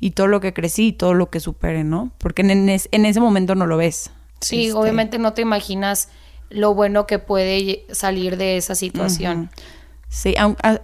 y 0.00 0.12
todo 0.12 0.26
lo 0.26 0.40
que 0.40 0.52
crecí, 0.52 0.88
y 0.88 0.92
todo 0.92 1.14
lo 1.14 1.30
que 1.30 1.40
superé, 1.40 1.84
¿no? 1.84 2.12
Porque 2.18 2.42
en, 2.42 2.68
ese 2.68 3.20
momento 3.20 3.54
no 3.54 3.66
lo 3.66 3.76
ves. 3.76 4.10
Sí, 4.40 4.66
este 4.66 4.78
obviamente 4.78 5.18
no 5.18 5.32
te 5.34 5.42
imaginas 5.42 6.08
lo 6.50 6.74
bueno 6.74 7.06
que 7.06 7.18
puede 7.18 7.84
salir 7.90 8.36
de 8.36 8.56
esa 8.56 8.74
situación. 8.74 9.50
Sí, 10.08 10.34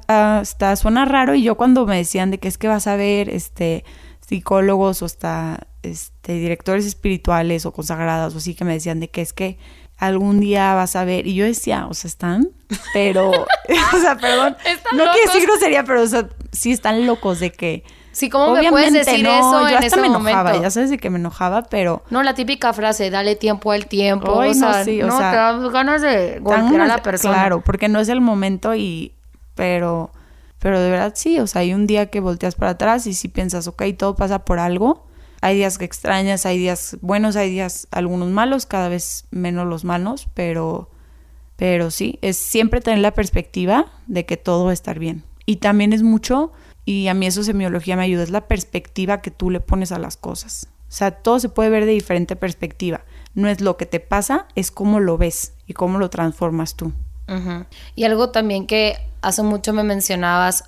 hasta 0.06 0.76
suena 0.76 1.06
raro 1.06 1.34
y 1.34 1.42
yo 1.42 1.56
cuando 1.56 1.86
me 1.86 1.96
decían 1.96 2.30
de 2.30 2.38
que 2.38 2.48
es 2.48 2.58
que 2.58 2.68
vas 2.68 2.86
a 2.86 2.96
ver 2.96 3.30
este 3.30 3.84
psicólogos 4.26 5.02
o 5.02 5.04
hasta 5.04 5.66
este 5.82 6.34
directores 6.34 6.86
espirituales 6.86 7.66
o 7.66 7.72
consagrados 7.72 8.34
o 8.34 8.38
así 8.38 8.54
que 8.54 8.64
me 8.64 8.72
decían 8.72 9.00
de 9.00 9.08
que 9.08 9.20
es 9.20 9.32
que 9.32 9.58
algún 9.98 10.40
día 10.40 10.74
vas 10.74 10.96
a 10.96 11.04
ver 11.04 11.26
y 11.26 11.34
yo 11.34 11.44
decía, 11.44 11.86
o 11.86 11.94
sea, 11.94 12.08
están, 12.08 12.50
pero 12.92 13.30
o 13.94 13.98
sea, 14.00 14.16
perdón, 14.16 14.56
no 14.92 15.04
quiero 15.12 15.32
decir 15.32 15.46
grosería, 15.46 15.84
pero 15.84 16.02
o 16.02 16.06
sea, 16.06 16.28
sí 16.52 16.72
están 16.72 17.06
locos 17.06 17.40
de 17.40 17.52
que 17.52 17.84
Sí, 18.14 18.30
¿cómo 18.30 18.54
me 18.54 18.70
puedes 18.70 18.92
decir 18.92 19.26
eso 19.26 19.68
en 19.68 19.82
ese 19.82 20.00
me 20.00 20.06
enojaba, 20.06 20.56
Ya 20.56 20.70
sabes 20.70 20.88
de 20.88 20.98
que 20.98 21.10
me 21.10 21.18
enojaba, 21.18 21.62
pero... 21.62 22.04
No, 22.10 22.22
la 22.22 22.34
típica 22.34 22.72
frase, 22.72 23.10
dale 23.10 23.34
tiempo 23.34 23.72
al 23.72 23.86
tiempo. 23.86 24.30
o 24.30 24.54
sea, 24.54 24.78
no, 24.78 24.84
sí, 24.84 25.02
o 25.02 25.08
no 25.08 25.16
te 25.16 25.22
das 25.24 25.72
ganas 25.72 26.00
de 26.00 26.38
golpear 26.40 26.82
a 26.82 26.86
la 26.86 27.02
persona. 27.02 27.34
Claro, 27.34 27.60
porque 27.62 27.88
no 27.88 27.98
es 27.98 28.08
el 28.08 28.20
momento 28.20 28.74
y... 28.76 29.14
Pero... 29.56 30.12
Pero 30.64 30.80
de 30.80 30.88
verdad 30.88 31.12
sí, 31.14 31.38
o 31.40 31.46
sea, 31.46 31.60
hay 31.60 31.74
un 31.74 31.86
día 31.86 32.06
que 32.06 32.20
volteas 32.20 32.54
para 32.54 32.70
atrás 32.70 33.06
y 33.06 33.12
si 33.12 33.28
piensas, 33.28 33.68
ok, 33.68 33.82
todo 33.98 34.16
pasa 34.16 34.46
por 34.46 34.58
algo. 34.58 35.04
Hay 35.42 35.56
días 35.56 35.76
que 35.76 35.84
extrañas, 35.84 36.46
hay 36.46 36.56
días 36.56 36.96
buenos, 37.02 37.36
hay 37.36 37.50
días 37.50 37.86
algunos 37.90 38.30
malos, 38.30 38.64
cada 38.64 38.88
vez 38.88 39.26
menos 39.30 39.66
los 39.66 39.84
malos, 39.84 40.26
pero... 40.32 40.88
Pero 41.56 41.90
sí, 41.90 42.18
es 42.22 42.38
siempre 42.38 42.80
tener 42.80 43.00
la 43.00 43.12
perspectiva 43.12 43.92
de 44.06 44.24
que 44.24 44.38
todo 44.38 44.64
va 44.64 44.70
a 44.70 44.72
estar 44.72 44.98
bien. 44.98 45.22
Y 45.44 45.56
también 45.56 45.92
es 45.92 46.02
mucho 46.02 46.50
y 46.86 47.08
a 47.08 47.14
mí 47.14 47.26
eso 47.26 47.44
semiología 47.44 47.96
me 47.96 48.04
ayuda, 48.04 48.22
es 48.22 48.30
la 48.30 48.48
perspectiva 48.48 49.20
que 49.20 49.30
tú 49.30 49.50
le 49.50 49.60
pones 49.60 49.92
a 49.92 49.98
las 49.98 50.16
cosas. 50.16 50.68
O 50.88 50.92
sea, 50.92 51.10
todo 51.10 51.40
se 51.40 51.50
puede 51.50 51.68
ver 51.68 51.84
de 51.84 51.92
diferente 51.92 52.36
perspectiva. 52.36 53.04
No 53.34 53.50
es 53.50 53.60
lo 53.60 53.76
que 53.76 53.84
te 53.84 54.00
pasa, 54.00 54.48
es 54.54 54.70
cómo 54.70 54.98
lo 54.98 55.18
ves 55.18 55.52
y 55.66 55.74
cómo 55.74 55.98
lo 55.98 56.08
transformas 56.08 56.74
tú. 56.74 56.94
Y 57.96 58.04
algo 58.04 58.30
también 58.30 58.66
que 58.66 58.96
hace 59.22 59.42
mucho 59.42 59.72
me 59.72 59.82
mencionabas, 59.82 60.64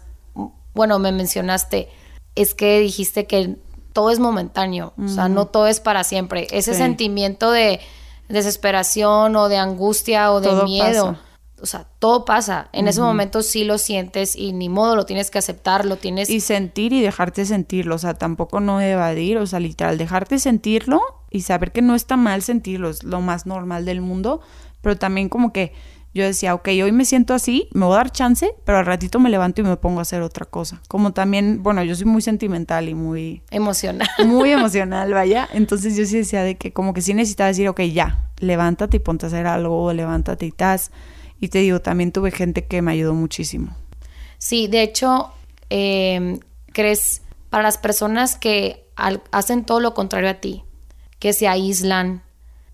bueno, 0.74 0.98
me 0.98 1.12
mencionaste, 1.12 1.88
es 2.34 2.54
que 2.54 2.80
dijiste 2.80 3.26
que 3.26 3.56
todo 3.92 4.10
es 4.10 4.18
momentáneo, 4.18 4.92
o 5.02 5.08
sea, 5.08 5.28
no 5.28 5.46
todo 5.46 5.66
es 5.66 5.80
para 5.80 6.04
siempre. 6.04 6.46
Ese 6.50 6.74
sentimiento 6.74 7.50
de 7.50 7.80
desesperación 8.28 9.36
o 9.36 9.48
de 9.48 9.56
angustia 9.56 10.32
o 10.32 10.40
de 10.40 10.64
miedo 10.64 11.16
o 11.60 11.66
sea, 11.66 11.86
todo 11.98 12.24
pasa. 12.24 12.68
En 12.72 12.86
ese 12.86 13.00
momento 13.00 13.42
sí 13.42 13.64
lo 13.64 13.78
sientes 13.78 14.36
y 14.36 14.52
ni 14.52 14.68
modo, 14.68 14.94
lo 14.94 15.06
tienes 15.06 15.30
que 15.30 15.38
aceptar, 15.38 15.86
lo 15.86 15.96
tienes... 15.96 16.28
Y 16.28 16.40
sentir 16.40 16.92
y 16.92 17.00
dejarte 17.00 17.46
sentirlo, 17.46 17.94
o 17.94 17.98
sea, 17.98 18.14
tampoco 18.14 18.60
no 18.60 18.80
evadir, 18.80 19.38
o 19.38 19.46
sea, 19.46 19.60
literal, 19.60 19.96
dejarte 19.96 20.38
sentirlo 20.38 21.00
y 21.30 21.42
saber 21.42 21.72
que 21.72 21.82
no 21.82 21.94
está 21.94 22.16
mal 22.16 22.42
sentirlo, 22.42 22.90
es 22.90 23.04
lo 23.04 23.20
más 23.20 23.46
normal 23.46 23.84
del 23.84 24.00
mundo, 24.00 24.40
pero 24.82 24.96
también 24.96 25.28
como 25.28 25.52
que 25.52 25.72
yo 26.16 26.24
decía, 26.24 26.54
ok, 26.54 26.68
hoy 26.82 26.92
me 26.92 27.04
siento 27.04 27.34
así, 27.34 27.68
me 27.72 27.84
voy 27.84 27.94
a 27.94 27.98
dar 27.98 28.10
chance, 28.10 28.50
pero 28.64 28.78
al 28.78 28.86
ratito 28.86 29.20
me 29.20 29.28
levanto 29.28 29.60
y 29.60 29.64
me 29.64 29.76
pongo 29.76 29.98
a 29.98 30.02
hacer 30.02 30.22
otra 30.22 30.46
cosa. 30.46 30.80
Como 30.88 31.12
también, 31.12 31.62
bueno, 31.62 31.84
yo 31.84 31.94
soy 31.94 32.06
muy 32.06 32.22
sentimental 32.22 32.88
y 32.88 32.94
muy... 32.94 33.42
Emocional. 33.50 34.08
Muy 34.26 34.50
emocional, 34.52 35.12
vaya. 35.12 35.48
Entonces 35.52 35.94
yo 35.96 36.06
sí 36.06 36.16
decía 36.16 36.42
de 36.42 36.56
que 36.56 36.72
como 36.72 36.94
que 36.94 37.02
sí 37.02 37.12
necesitaba 37.12 37.48
decir, 37.48 37.68
ok, 37.68 37.82
ya, 37.82 38.30
levántate 38.38 38.96
y 38.96 39.00
ponte 39.00 39.26
a 39.26 39.28
hacer 39.28 39.46
algo, 39.46 39.92
levántate 39.92 40.46
y 40.46 40.52
tas. 40.52 40.90
Y 41.38 41.48
te 41.48 41.58
digo, 41.58 41.80
también 41.80 42.12
tuve 42.12 42.30
gente 42.30 42.64
que 42.64 42.80
me 42.80 42.92
ayudó 42.92 43.12
muchísimo. 43.12 43.76
Sí, 44.38 44.68
de 44.68 44.82
hecho, 44.82 45.32
em, 45.68 46.40
crees, 46.72 47.22
para 47.50 47.62
las 47.62 47.76
personas 47.76 48.36
que 48.36 48.86
hacen 49.30 49.64
todo 49.64 49.80
lo 49.80 49.92
contrario 49.92 50.30
a 50.30 50.34
ti, 50.34 50.64
que 51.18 51.34
se 51.34 51.46
aíslan, 51.46 52.22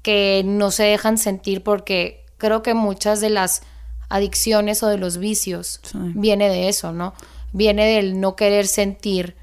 que 0.03 0.43
no 0.45 0.71
se 0.71 0.85
dejan 0.85 1.19
sentir 1.19 1.65
porque 1.65 2.22
creo 2.43 2.61
que 2.65 2.75
muchas 2.75 3.21
de 3.21 3.31
las 3.31 3.63
adicciones 4.09 4.83
o 4.83 4.89
de 4.89 4.99
los 4.99 5.19
vicios 5.19 5.81
viene 5.95 6.49
de 6.49 6.69
eso, 6.69 6.93
¿no? 6.93 7.15
Viene 7.53 7.87
del 7.87 8.21
no 8.21 8.35
querer 8.35 8.67
sentir 8.67 9.37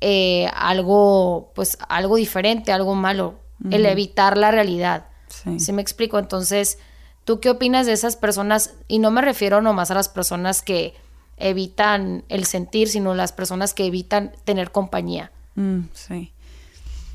eh, 0.00 0.48
algo, 0.52 1.52
pues 1.54 1.78
algo 1.88 2.16
diferente, 2.16 2.72
algo 2.72 2.96
malo, 2.96 3.38
el 3.70 3.86
evitar 3.86 4.36
la 4.36 4.50
realidad. 4.50 5.06
Sí. 5.28 5.72
me 5.72 5.80
explico? 5.80 6.18
Entonces, 6.18 6.78
¿tú 7.24 7.38
qué 7.38 7.50
opinas 7.50 7.86
de 7.86 7.92
esas 7.92 8.16
personas? 8.16 8.74
Y 8.88 8.98
no 8.98 9.12
me 9.12 9.22
refiero 9.22 9.62
nomás 9.62 9.92
a 9.92 9.94
las 9.94 10.08
personas 10.08 10.60
que 10.60 10.94
evitan 11.36 12.24
el 12.28 12.46
sentir, 12.46 12.88
sino 12.88 13.14
las 13.14 13.30
personas 13.30 13.74
que 13.74 13.86
evitan 13.86 14.32
tener 14.44 14.72
compañía. 14.72 15.30
Mm, 15.54 15.82
sí. 15.92 16.32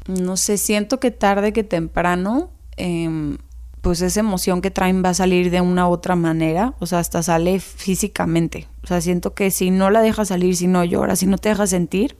No 0.07 0.38
sé, 0.38 0.57
siento 0.57 1.01
que 1.01 1.11
tarde 1.11 1.51
que 1.51 1.65
temprano 1.65 2.51
em, 2.77 3.38
pues 3.81 4.01
esa 4.01 4.19
emoción 4.19 4.62
que 4.62 4.71
traen 4.71 5.03
va 5.03 5.09
a 5.09 5.13
salir 5.13 5.51
de 5.51 5.62
una 5.62 5.88
u 5.88 5.91
otra 5.91 6.15
manera, 6.15 6.74
o 6.79 6.86
sea, 6.86 7.00
hasta 7.00 7.24
sale 7.24 7.59
físicamente. 7.59 8.67
O 8.83 8.88
sea, 8.88 9.01
siento 9.01 9.33
que 9.33 9.51
si 9.51 9.71
no 9.71 9.89
la 9.89 10.01
dejas 10.01 10.29
salir, 10.29 10.55
si 10.55 10.67
no 10.67 10.83
lloras, 10.83 11.19
si 11.19 11.25
no 11.25 11.38
te 11.38 11.50
dejas 11.50 11.69
sentir, 11.69 12.17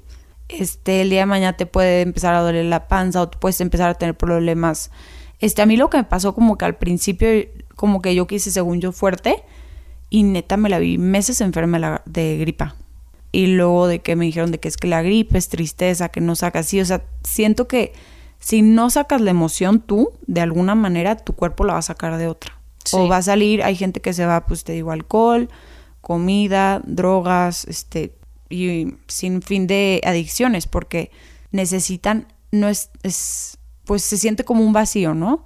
este, 0.48 1.02
el 1.02 1.10
día 1.10 1.22
de 1.22 1.26
mañana 1.26 1.58
te 1.58 1.66
puede 1.66 2.02
empezar 2.02 2.34
a 2.34 2.42
doler 2.42 2.66
la 2.66 2.88
panza 2.88 3.22
o 3.22 3.32
puedes 3.32 3.60
empezar 3.62 3.90
a 3.90 3.94
tener 3.94 4.16
problemas. 4.16 4.92
Este, 5.40 5.62
a 5.62 5.66
mí 5.66 5.78
lo 5.78 5.90
que 5.90 5.98
me 5.98 6.04
pasó 6.04 6.34
como 6.34 6.58
que 6.58 6.66
al 6.66 6.78
principio, 6.78 7.30
como 7.76 8.02
que 8.02 8.16
yo 8.16 8.26
quise, 8.26 8.52
según 8.52 8.80
yo, 8.82 8.92
fuerte, 8.92 9.44
y 10.10 10.24
neta 10.24 10.58
me 10.58 10.70
la 10.70 10.80
vi 10.80 10.98
meses 10.98 11.42
enferma 11.42 12.02
de 12.06 12.38
gripa. 12.38 12.76
Y 13.32 13.48
luego 13.48 13.88
de 13.88 14.00
que 14.00 14.16
me 14.16 14.26
dijeron 14.26 14.52
de 14.52 14.60
que 14.60 14.68
es 14.68 14.78
que 14.78 14.88
la 14.88 15.04
gripe 15.04 15.38
es 15.38 15.50
tristeza, 15.50 16.10
que 16.10 16.20
no 16.20 16.36
saca 16.36 16.60
así, 16.60 16.82
o 16.82 16.86
sea, 16.86 17.04
siento 17.24 17.68
que 17.68 17.94
si 18.40 18.62
no 18.62 18.90
sacas 18.90 19.22
la 19.22 19.32
emoción 19.32 19.82
tú, 19.82 20.12
de 20.26 20.42
alguna 20.42 20.76
manera 20.76 21.16
tu 21.18 21.34
cuerpo 21.34 21.66
la 21.66 21.74
va 21.74 21.80
a 21.80 21.84
sacar 21.84 22.18
de 22.18 22.28
otra. 22.28 22.60
O 22.94 23.08
va 23.08 23.18
a 23.18 23.22
salir, 23.22 23.62
hay 23.62 23.76
gente 23.76 24.02
que 24.02 24.14
se 24.14 24.26
va, 24.26 24.46
pues 24.48 24.64
te 24.64 24.74
digo, 24.74 24.92
alcohol, 24.92 25.50
comida, 26.02 26.82
drogas, 26.86 27.66
este, 27.66 28.16
y 28.50 28.96
sin 29.08 29.42
fin 29.42 29.68
de 29.68 30.02
adicciones, 30.04 30.66
porque 30.66 31.12
necesitan, 31.52 32.28
no 32.52 32.68
es, 32.68 32.90
es 33.04 33.60
pues 33.90 34.04
se 34.04 34.18
siente 34.18 34.44
como 34.44 34.64
un 34.64 34.72
vacío, 34.72 35.16
¿no? 35.16 35.46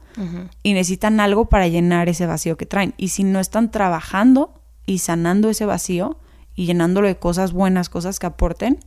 Y 0.63 0.73
necesitan 0.73 1.21
algo 1.21 1.45
para 1.45 1.69
llenar 1.69 2.09
ese 2.09 2.25
vacío 2.25 2.57
que 2.57 2.65
traen. 2.65 2.93
Y 2.97 3.07
si 3.07 3.23
no 3.23 3.39
están 3.39 3.71
trabajando 3.71 4.61
y 4.85 4.97
sanando 4.97 5.49
ese 5.49 5.65
vacío 5.65 6.17
y 6.53 6.65
llenándolo 6.65 7.07
de 7.07 7.15
cosas 7.15 7.53
buenas, 7.53 7.87
cosas 7.87 8.19
que 8.19 8.25
aporten, 8.25 8.79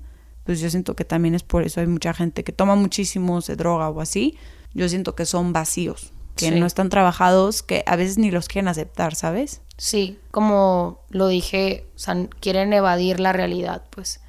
pues 0.47 0.61
yo 0.61 0.71
siento 0.71 0.95
que 0.95 1.05
también 1.05 1.35
es 1.35 1.43
por 1.43 1.65
eso 1.65 1.81
hay 1.81 1.89
mucha 1.89 2.15
gente 2.15 2.45
que 2.45 2.53
toma 2.53 2.77
muchísimo, 2.77 3.41
se 3.43 3.57
droga 3.57 3.91
o 3.91 4.01
así. 4.01 4.39
Yo 4.73 4.89
siento 4.89 5.17
que 5.17 5.27
son 5.27 5.53
vacíos, 5.53 6.13
que 6.37 6.53
no 6.53 6.67
están 6.67 6.89
trabajados, 6.89 7.63
que 7.63 7.83
a 7.87 7.97
veces 7.97 8.17
ni 8.17 8.31
los 8.31 8.47
quieren 8.47 8.69
aceptar, 8.69 9.17
¿sabes? 9.17 9.63
Sí, 9.77 10.21
como 10.31 11.01
lo 11.11 11.27
dije, 11.27 11.87
o 11.97 11.99
sea, 11.99 12.29
quieren 12.41 12.73
evadir 12.73 13.19
la 13.19 13.33
realidad, 13.33 13.83
pues. 13.91 14.21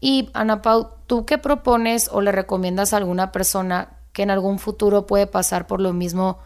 Y 0.00 0.30
Ana 0.32 0.62
Pau, 0.62 0.88
¿tú 1.06 1.26
qué 1.26 1.36
propones 1.36 2.08
o 2.10 2.22
le 2.22 2.32
recomiendas 2.32 2.92
a 2.92 2.96
alguna 2.96 3.30
persona 3.30 3.98
que 4.12 4.22
en 4.22 4.30
algún 4.30 4.58
futuro 4.58 5.06
puede 5.06 5.26
pasar 5.26 5.66
por 5.66 5.80
lo 5.80 5.92
mismo 5.92 6.38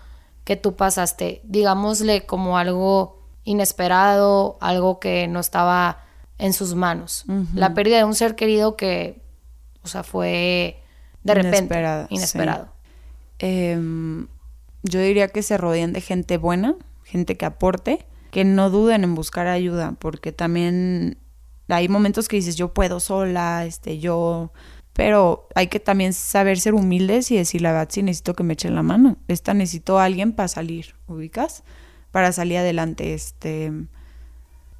que 0.45 0.57
tú 0.57 0.75
pasaste? 0.75 1.41
Digámosle 1.45 2.27
como 2.27 2.59
algo 2.59 3.23
inesperado, 3.45 4.59
algo 4.61 4.99
que 4.99 5.29
no 5.29 5.39
estaba 5.39 6.05
en 6.41 6.53
sus 6.53 6.75
manos. 6.75 7.25
La 7.55 7.75
pérdida 7.75 7.99
de 7.99 8.05
un 8.05 8.15
ser 8.15 8.35
querido 8.35 8.77
que, 8.77 9.21
o 9.83 9.89
sea, 9.89 10.03
fue 10.03 10.83
de 11.23 11.35
repente 11.35 12.07
inesperado. 12.09 12.73
Em, 13.39 14.27
yo 14.83 15.01
diría 15.01 15.29
que 15.29 15.43
se 15.43 15.59
rodean 15.59 15.93
de 15.93 16.01
gente 16.01 16.39
buena, 16.39 16.77
gente 17.05 17.37
que 17.37 17.45
aporte, 17.45 18.07
que 18.31 18.45
no 18.45 18.71
duden 18.71 19.05
en 19.05 19.15
buscar 19.15 19.47
ayuda, 19.47 19.97
porque 19.99 20.33
también 20.33 21.19
hay 21.69 21.89
momentos 21.89 22.27
que 22.29 22.37
dices, 22.37 22.57
yo 22.57 22.73
puedo 22.73 23.01
sola, 23.01 23.65
este, 23.67 23.99
yo... 23.99 24.53
Pero 24.93 25.49
hay 25.55 25.69
que 25.69 25.79
también 25.79 26.13
saber 26.13 26.59
ser 26.59 26.75
humildes 26.75 27.31
y 27.31 27.37
decir 27.37 27.63
la 27.63 27.73
verdad, 27.73 27.89
si 27.91 28.03
necesito 28.03 28.35
que 28.35 28.43
me 28.43 28.55
echen 28.55 28.75
la 28.75 28.83
mano. 28.83 29.19
Esta 29.29 29.55
necesito 29.55 29.99
a 29.99 30.05
alguien 30.05 30.33
para 30.33 30.49
salir, 30.49 30.97
¿ubicas? 31.07 31.63
Para 32.11 32.33
salir 32.33 32.59
adelante, 32.59 33.15
este 33.15 33.73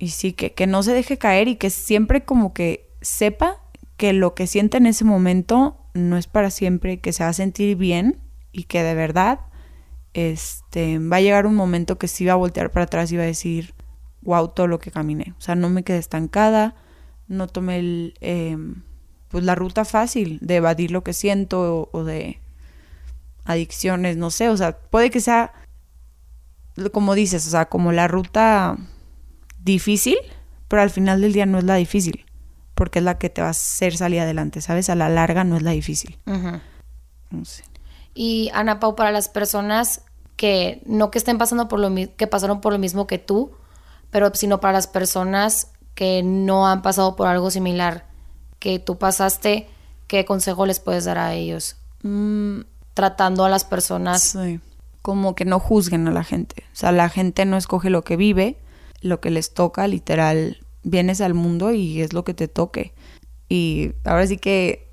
y 0.01 0.09
sí, 0.09 0.33
que, 0.33 0.55
que 0.55 0.67
no 0.67 0.83
se 0.83 0.95
deje 0.95 1.19
caer 1.19 1.47
y 1.47 1.57
que 1.57 1.69
siempre 1.69 2.25
como 2.25 2.55
que 2.55 2.91
sepa 3.03 3.61
que 3.99 4.15
lo 4.15 4.35
que 4.35 4.47
siente 4.47 4.79
en 4.79 4.87
ese 4.87 5.05
momento 5.05 5.77
no 5.93 6.17
es 6.17 6.27
para 6.27 6.51
siempre, 6.51 7.01
que 7.01 7.13
se 7.13 7.23
va 7.23 7.29
a 7.29 7.35
sentir 7.35 7.77
bien 7.77 8.19
y 8.51 8.65
que 8.65 8.83
de 8.83 8.95
verdad 8.95 9.41
este, 10.15 10.99
va 10.99 11.17
a 11.17 11.21
llegar 11.21 11.47
un 11.47 11.55
momento 11.55 11.99
que 11.99 12.09
sí 12.09 12.25
va 12.25 12.33
a 12.33 12.37
voltear 12.37 12.71
para 12.71 12.85
atrás 12.85 13.13
y 13.13 13.19
va 13.19 13.25
a 13.25 13.27
decir, 13.27 13.75
wow, 14.23 14.49
todo 14.49 14.69
lo 14.69 14.79
que 14.79 14.91
caminé. 14.91 15.35
O 15.37 15.41
sea, 15.43 15.55
no 15.55 15.69
me 15.69 15.83
quedé 15.85 15.99
estancada, 15.99 16.75
no 17.29 17.47
tomé 17.47 17.79
el, 17.79 18.15
em, 18.23 18.83
pues 19.29 19.45
la 19.45 19.55
ruta 19.55 19.85
fácil 19.85 20.39
de 20.41 20.57
evadir 20.57 20.93
lo 20.93 21.05
que 21.05 21.13
siento 21.13 21.61
o, 21.61 21.91
o, 21.93 22.05
de 22.05 22.41
adicciones, 23.45 24.17
no 24.17 24.31
sé, 24.31 24.49
o 24.49 24.57
sea, 24.57 24.79
puede 24.79 25.11
que 25.11 25.21
sea, 25.21 25.53
como 26.91 27.15
dices, 27.15 27.47
o 27.47 27.51
sea, 27.51 27.67
como 27.67 27.93
la 27.93 28.09
ruta 28.09 28.79
difícil, 29.63 30.17
pero 30.69 30.83
al 30.83 30.91
final 30.91 31.21
del 31.21 31.33
día 31.33 31.47
no 31.47 31.59
es 31.59 31.65
la 31.65 31.77
difícil, 31.77 32.27
porque 32.75 33.01
es 33.01 33.05
la 33.05 33.19
que 33.19 33.31
te 33.31 33.41
va 33.41 33.49
a 33.49 33.51
hacer 33.51 33.97
salir 33.97 34.21
adelante, 34.21 34.61
¿sabes? 34.61 34.91
A 34.91 34.95
la 34.95 35.09
larga 35.09 35.45
no 35.45 35.57
es 35.57 35.63
la 35.63 35.73
difícil. 35.73 36.19
Y 38.15 38.51
Ana 38.55 38.81
Pau, 38.81 38.97
para 38.97 39.13
las 39.13 39.29
personas 39.29 40.03
que 40.37 40.83
no 40.87 41.11
que 41.11 41.19
estén 41.19 41.39
pasando 41.39 41.69
por 41.69 41.81
lo 41.81 41.95
que 42.17 42.27
pasaron 42.27 42.61
por 42.61 42.73
lo 42.73 42.79
mismo 42.79 43.07
que 43.07 43.19
tú, 43.19 43.53
pero 44.11 44.35
sino 44.35 44.61
para 44.61 44.73
las 44.73 44.87
personas 44.87 45.69
que 45.95 46.23
no 46.23 46.67
han 46.67 46.83
pasado 46.83 47.15
por 47.17 47.27
algo 47.27 47.51
similar 47.51 48.07
que 48.59 48.79
tú 48.79 48.99
pasaste, 48.99 49.69
¿qué 50.07 50.25
consejo 50.25 50.67
les 50.67 50.81
puedes 50.81 51.05
dar 51.05 51.19
a 51.19 51.35
ellos? 51.35 51.77
Mm. 52.03 52.61
Tratando 52.95 53.45
a 53.45 53.49
las 53.49 53.65
personas. 53.65 54.37
Como 55.03 55.35
que 55.35 55.47
no 55.47 55.59
juzguen 55.59 56.07
a 56.09 56.11
la 56.11 56.25
gente. 56.25 56.65
O 56.73 56.77
sea, 56.77 56.93
la 56.93 57.09
gente 57.09 57.47
no 57.47 57.57
escoge 57.57 57.89
lo 57.89 58.03
que 58.03 58.17
vive, 58.17 58.59
lo 59.01 59.21
que 59.21 59.31
les 59.31 59.55
toca, 59.55 59.87
literal, 59.87 60.59
vienes 60.83 61.21
al 61.21 61.35
mundo 61.35 61.73
y 61.73 62.01
es 62.01 62.13
lo 62.13 62.25
que 62.25 62.35
te 62.35 62.49
toque. 62.49 62.93
Y 63.49 63.93
ahora 64.05 64.27
sí 64.27 64.37
que 64.37 64.91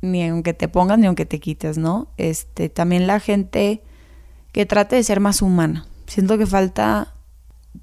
ni 0.00 0.26
aunque 0.26 0.52
te 0.52 0.68
pongas 0.68 0.98
ni 0.98 1.06
aunque 1.06 1.26
te 1.26 1.40
quites, 1.40 1.78
¿no? 1.78 2.08
Este, 2.16 2.68
también 2.68 3.06
la 3.06 3.20
gente 3.20 3.82
que 4.52 4.66
trate 4.66 4.96
de 4.96 5.04
ser 5.04 5.20
más 5.20 5.40
humana. 5.40 5.86
Siento 6.06 6.36
que 6.36 6.46
falta 6.46 7.14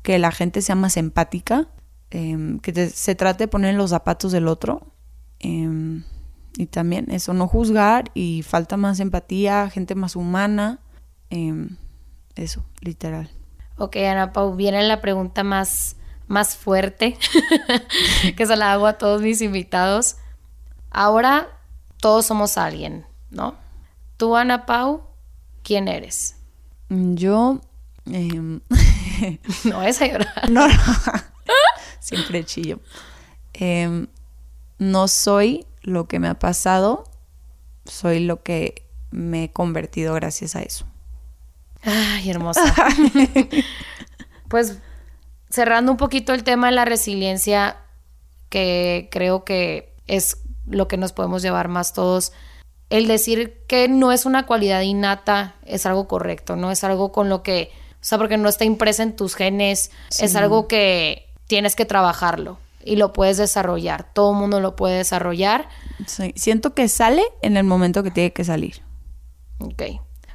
que 0.03 0.19
la 0.19 0.31
gente 0.31 0.61
sea 0.61 0.75
más 0.75 0.97
empática, 0.97 1.69
em, 2.11 2.59
que 2.59 2.89
se 2.89 3.15
trate 3.15 3.45
de 3.45 3.47
poner 3.47 3.75
los 3.75 3.89
zapatos 3.91 4.31
del 4.31 4.47
otro. 4.47 4.93
Em, 5.39 6.03
y 6.57 6.67
también 6.67 7.09
eso, 7.09 7.33
no 7.33 7.47
juzgar 7.47 8.11
y 8.13 8.43
falta 8.43 8.77
más 8.77 8.99
empatía, 8.99 9.69
gente 9.69 9.95
más 9.95 10.15
humana. 10.15 10.79
Em, 11.29 11.77
eso, 12.35 12.65
literal. 12.81 13.29
Ok, 13.79 13.95
Ana 13.95 14.33
Pau, 14.33 14.55
viene 14.55 14.83
la 14.83 14.99
pregunta 14.99 15.43
más, 15.43 15.95
más 16.27 16.57
fuerte 16.57 17.17
que 18.35 18.45
se 18.45 18.55
la 18.57 18.73
hago 18.73 18.87
a 18.87 18.97
todos 18.97 19.21
mis 19.21 19.41
invitados. 19.41 20.17
Ahora 20.91 21.47
todos 22.01 22.25
somos 22.25 22.57
alguien, 22.57 23.05
¿no? 23.29 23.55
Tú, 24.17 24.35
Ana 24.35 24.65
Pau, 24.65 25.03
¿quién 25.63 25.87
eres? 25.87 26.35
Yo... 26.89 27.61
Em, 28.05 28.59
no 29.63 29.81
es 29.83 30.01
a 30.01 30.07
llorar. 30.07 30.27
No, 30.49 30.67
no. 30.67 30.73
Siempre 32.01 32.43
chillo. 32.43 32.81
Em, 33.53 34.07
no 34.77 35.07
soy 35.07 35.65
lo 35.83 36.07
que 36.07 36.19
me 36.19 36.27
ha 36.27 36.37
pasado, 36.37 37.05
soy 37.85 38.19
lo 38.19 38.43
que 38.43 38.85
me 39.11 39.45
he 39.45 39.51
convertido 39.51 40.13
gracias 40.15 40.55
a 40.57 40.63
eso. 40.63 40.85
Ay, 41.83 42.29
hermosa. 42.29 42.61
pues 44.47 44.79
cerrando 45.49 45.91
un 45.91 45.97
poquito 45.97 46.33
el 46.33 46.43
tema 46.43 46.67
de 46.67 46.73
la 46.73 46.85
resiliencia, 46.85 47.77
que 48.49 49.09
creo 49.11 49.43
que 49.43 49.95
es 50.07 50.37
lo 50.67 50.87
que 50.87 50.97
nos 50.97 51.13
podemos 51.13 51.41
llevar 51.41 51.67
más 51.67 51.93
todos. 51.93 52.31
El 52.89 53.07
decir 53.07 53.63
que 53.67 53.87
no 53.87 54.11
es 54.11 54.25
una 54.25 54.45
cualidad 54.45 54.81
innata 54.81 55.55
es 55.65 55.85
algo 55.85 56.07
correcto, 56.07 56.55
no 56.55 56.71
es 56.71 56.83
algo 56.83 57.11
con 57.11 57.29
lo 57.29 57.43
que 57.43 57.71
O 57.95 57.97
sea, 58.01 58.17
porque 58.17 58.37
no 58.37 58.49
está 58.49 58.65
impresa 58.65 59.03
en 59.03 59.15
tus 59.15 59.35
genes. 59.35 59.91
Es 60.19 60.35
algo 60.35 60.67
que 60.67 61.29
tienes 61.47 61.75
que 61.75 61.85
trabajarlo 61.85 62.57
y 62.83 62.95
lo 62.95 63.13
puedes 63.13 63.37
desarrollar. 63.37 64.11
Todo 64.13 64.31
el 64.31 64.37
mundo 64.37 64.59
lo 64.59 64.75
puede 64.75 64.97
desarrollar. 64.97 65.69
Sí. 66.07 66.33
Siento 66.35 66.73
que 66.73 66.87
sale 66.87 67.23
en 67.41 67.57
el 67.57 67.63
momento 67.63 68.03
que 68.03 68.11
tiene 68.11 68.33
que 68.33 68.43
salir. 68.43 68.81
Ok. 69.59 69.83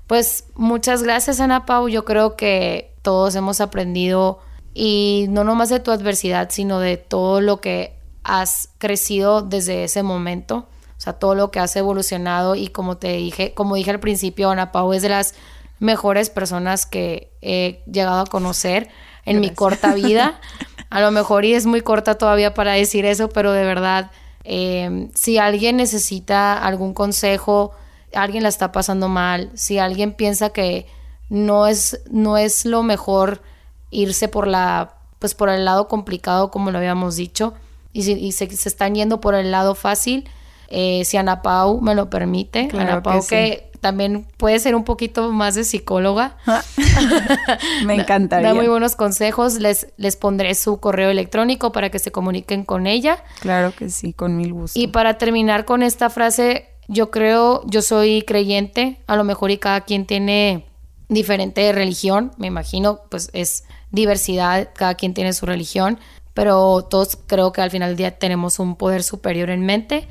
Pues 0.06 0.44
muchas 0.54 1.02
gracias, 1.02 1.40
Ana 1.40 1.66
Pau. 1.66 1.88
Yo 1.88 2.04
creo 2.04 2.36
que 2.36 2.94
todos 3.02 3.34
hemos 3.34 3.60
aprendido 3.60 4.38
y 4.74 5.26
no 5.28 5.44
nomás 5.44 5.68
de 5.68 5.80
tu 5.80 5.90
adversidad, 5.90 6.50
sino 6.50 6.80
de 6.80 6.96
todo 6.96 7.40
lo 7.40 7.60
que 7.60 7.96
has 8.22 8.70
crecido 8.78 9.42
desde 9.42 9.84
ese 9.84 10.02
momento. 10.02 10.68
O 10.96 11.00
sea, 11.04 11.14
todo 11.14 11.34
lo 11.34 11.50
que 11.50 11.60
has 11.60 11.74
evolucionado 11.76 12.54
y 12.54 12.68
como 12.68 12.96
te 12.96 13.12
dije, 13.12 13.54
como 13.54 13.76
dije 13.76 13.90
al 13.90 14.00
principio, 14.00 14.50
Ana 14.50 14.72
Pau 14.72 14.92
es 14.92 15.02
de 15.02 15.10
las 15.10 15.34
mejores 15.78 16.30
personas 16.30 16.86
que 16.86 17.32
he 17.42 17.82
llegado 17.86 18.20
a 18.20 18.26
conocer 18.26 18.88
en 19.24 19.40
mi 19.40 19.50
corta 19.50 19.94
vida. 19.94 20.40
A 20.90 21.00
lo 21.00 21.10
mejor 21.10 21.44
y 21.44 21.54
es 21.54 21.66
muy 21.66 21.80
corta 21.80 22.16
todavía 22.16 22.54
para 22.54 22.72
decir 22.72 23.04
eso, 23.04 23.28
pero 23.28 23.52
de 23.52 23.64
verdad, 23.64 24.10
eh, 24.44 25.08
si 25.14 25.38
alguien 25.38 25.76
necesita 25.76 26.58
algún 26.58 26.94
consejo, 26.94 27.72
alguien 28.14 28.42
la 28.42 28.48
está 28.48 28.72
pasando 28.72 29.09
mal, 29.09 29.50
si 29.55 29.79
alguien 29.79 30.12
piensa 30.12 30.50
que 30.50 30.87
no 31.29 31.66
es, 31.66 32.00
no 32.11 32.37
es 32.37 32.64
lo 32.64 32.83
mejor 32.83 33.42
irse 33.90 34.29
por 34.29 34.46
la, 34.46 34.94
pues 35.18 35.35
por 35.35 35.48
el 35.48 35.64
lado 35.64 35.88
complicado, 35.88 36.50
como 36.50 36.70
lo 36.70 36.79
habíamos 36.79 37.16
dicho, 37.16 37.55
y, 37.92 38.03
si, 38.03 38.33
se, 38.33 38.44
están 38.44 38.94
yendo 38.94 39.20
por 39.20 39.35
el 39.35 39.50
lado 39.50 39.74
fácil, 39.74 40.29
eh, 40.68 41.05
si 41.05 41.16
Ana 41.16 41.42
Pau 41.42 41.81
me 41.81 41.94
lo 41.94 42.11
permite, 42.11 42.68
Ana 42.72 43.03
Pau 43.03 43.24
que, 43.27 43.70
también 43.85 44.27
puede 44.38 44.59
ser 44.61 44.74
un 44.74 44.83
poquito 44.83 45.31
más 45.31 45.55
de 45.55 45.62
psicóloga. 45.62 46.38
Me 47.85 47.96
encantaría. 47.96 48.48
Da 48.48 48.55
muy 48.55 48.66
buenos 48.66 48.96
consejos. 48.96 49.61
Les, 49.61 49.88
les 49.98 50.16
pondré 50.16 50.55
su 50.55 50.81
correo 50.81 51.11
electrónico 51.11 51.70
para 51.70 51.90
que 51.90 51.98
se 51.98 52.11
comuniquen 52.11 52.64
con 52.64 52.87
ella. 52.87 53.22
Claro 53.40 53.74
que 53.77 53.90
sí, 53.90 54.14
con 54.14 54.38
mil 54.38 54.55
gusto. 54.55 54.81
Y 54.81 54.87
para 54.87 55.18
terminar 55.18 55.66
con 55.66 55.83
esta 55.83 56.09
frase, 56.09 56.70
yo 56.88 57.11
creo, 57.11 57.62
yo 57.66 57.83
soy 57.83 58.23
creyente, 58.23 59.01
a 59.07 59.16
lo 59.16 59.25
mejor 59.25 59.51
y 59.51 59.59
cada 59.59 59.83
quien 59.83 60.07
tiene 60.07 60.66
diferente 61.09 61.73
religión, 61.73 62.33
me 62.38 62.47
imagino, 62.47 63.01
pues 63.11 63.31
es 63.33 63.64
diversidad, 63.90 64.70
cada 64.75 64.94
quien 64.94 65.14
tiene 65.14 65.33
su 65.33 65.47
religión, 65.47 65.99
pero 66.35 66.83
todos 66.83 67.16
creo 67.27 67.53
que 67.53 67.62
al 67.62 67.70
final 67.70 67.90
del 67.90 67.97
día 67.97 68.18
tenemos 68.18 68.59
un 68.59 68.75
poder 68.77 69.05
superior 69.05 69.51
en 69.51 69.64
mente. 69.64 70.09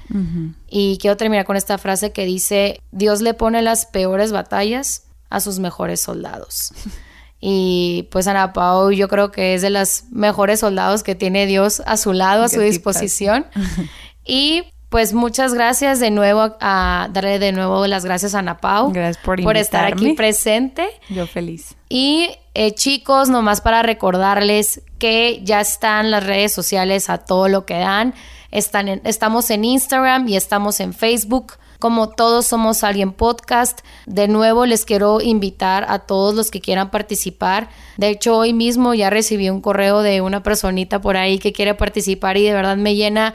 Y 0.70 0.98
quiero 1.00 1.18
terminar 1.18 1.46
con 1.46 1.58
esta 1.58 1.78
frase 1.78 2.14
que 2.14 2.26
dice, 2.26 2.80
Dios 2.92 3.22
le 3.22 3.34
pone 3.34 3.62
las 3.62 3.86
peores 3.86 4.32
batallas 4.32 5.04
a 5.30 5.42
sus 5.42 5.60
mejores 5.60 6.00
soldados. 6.00 6.72
y 7.42 8.08
pues 8.10 8.28
Ana 8.28 8.54
Pau 8.54 8.92
yo 8.92 9.10
creo 9.10 9.32
que 9.32 9.54
es 9.54 9.62
de 9.62 9.70
los 9.70 10.06
mejores 10.12 10.62
soldados 10.62 11.04
que 11.04 11.14
tiene 11.14 11.46
Dios 11.46 11.82
a 11.86 11.98
su 11.98 12.14
lado, 12.14 12.44
a 12.44 12.50
su 12.50 12.62
disposición. 12.62 13.46
y 14.26 14.64
pues 14.94 15.12
muchas 15.16 15.56
gracias 15.56 16.00
de 16.00 16.12
nuevo 16.12 16.56
a 16.62 17.10
darle 17.12 17.40
de 17.40 17.52
nuevo 17.52 17.88
las 17.88 18.06
gracias 18.06 18.36
a 18.36 18.40
Ana 18.40 18.60
Pau. 18.60 18.92
Gracias 18.94 19.18
por, 19.26 19.42
por 19.42 19.58
estar 19.58 19.92
aquí 19.92 20.14
presente. 20.14 20.88
Yo 21.10 21.26
feliz. 21.26 21.74
Y 21.90 22.30
eh, 22.54 22.76
chicos, 22.76 23.28
nomás 23.28 23.60
para 23.60 23.82
recordarles 23.82 24.84
que 25.00 25.42
ya 25.44 25.62
están 25.62 26.12
las 26.12 26.24
redes 26.24 26.54
sociales 26.54 27.10
a 27.10 27.18
todo 27.18 27.48
lo 27.48 27.66
que 27.66 27.80
dan. 27.80 28.14
Están 28.52 28.88
estamos 28.88 29.50
en 29.50 29.66
Instagram 29.66 30.28
y 30.28 30.36
estamos 30.36 30.80
en 30.80 30.94
Facebook. 30.94 31.54
Como 31.80 32.10
todos 32.10 32.46
somos 32.46 32.84
alguien 32.84 33.14
podcast, 33.14 33.80
de 34.06 34.28
nuevo 34.28 34.68
les 34.68 34.86
quiero 34.86 35.22
invitar 35.22 35.88
a 35.90 36.00
todos 36.06 36.36
los 36.36 36.52
que 36.52 36.62
quieran 36.62 36.92
participar. 36.92 37.68
De 37.98 38.10
hecho, 38.10 38.38
hoy 38.38 38.54
mismo 38.54 38.94
ya 38.94 39.10
recibí 39.10 39.50
un 39.50 39.60
correo 39.60 40.04
de 40.04 40.22
una 40.22 40.44
personita 40.44 41.02
por 41.02 41.18
ahí 41.18 41.40
que 41.40 41.52
quiere 41.52 41.74
participar 41.74 42.38
y 42.38 42.44
de 42.44 42.54
verdad 42.54 42.78
me 42.78 42.94
llena 42.94 43.34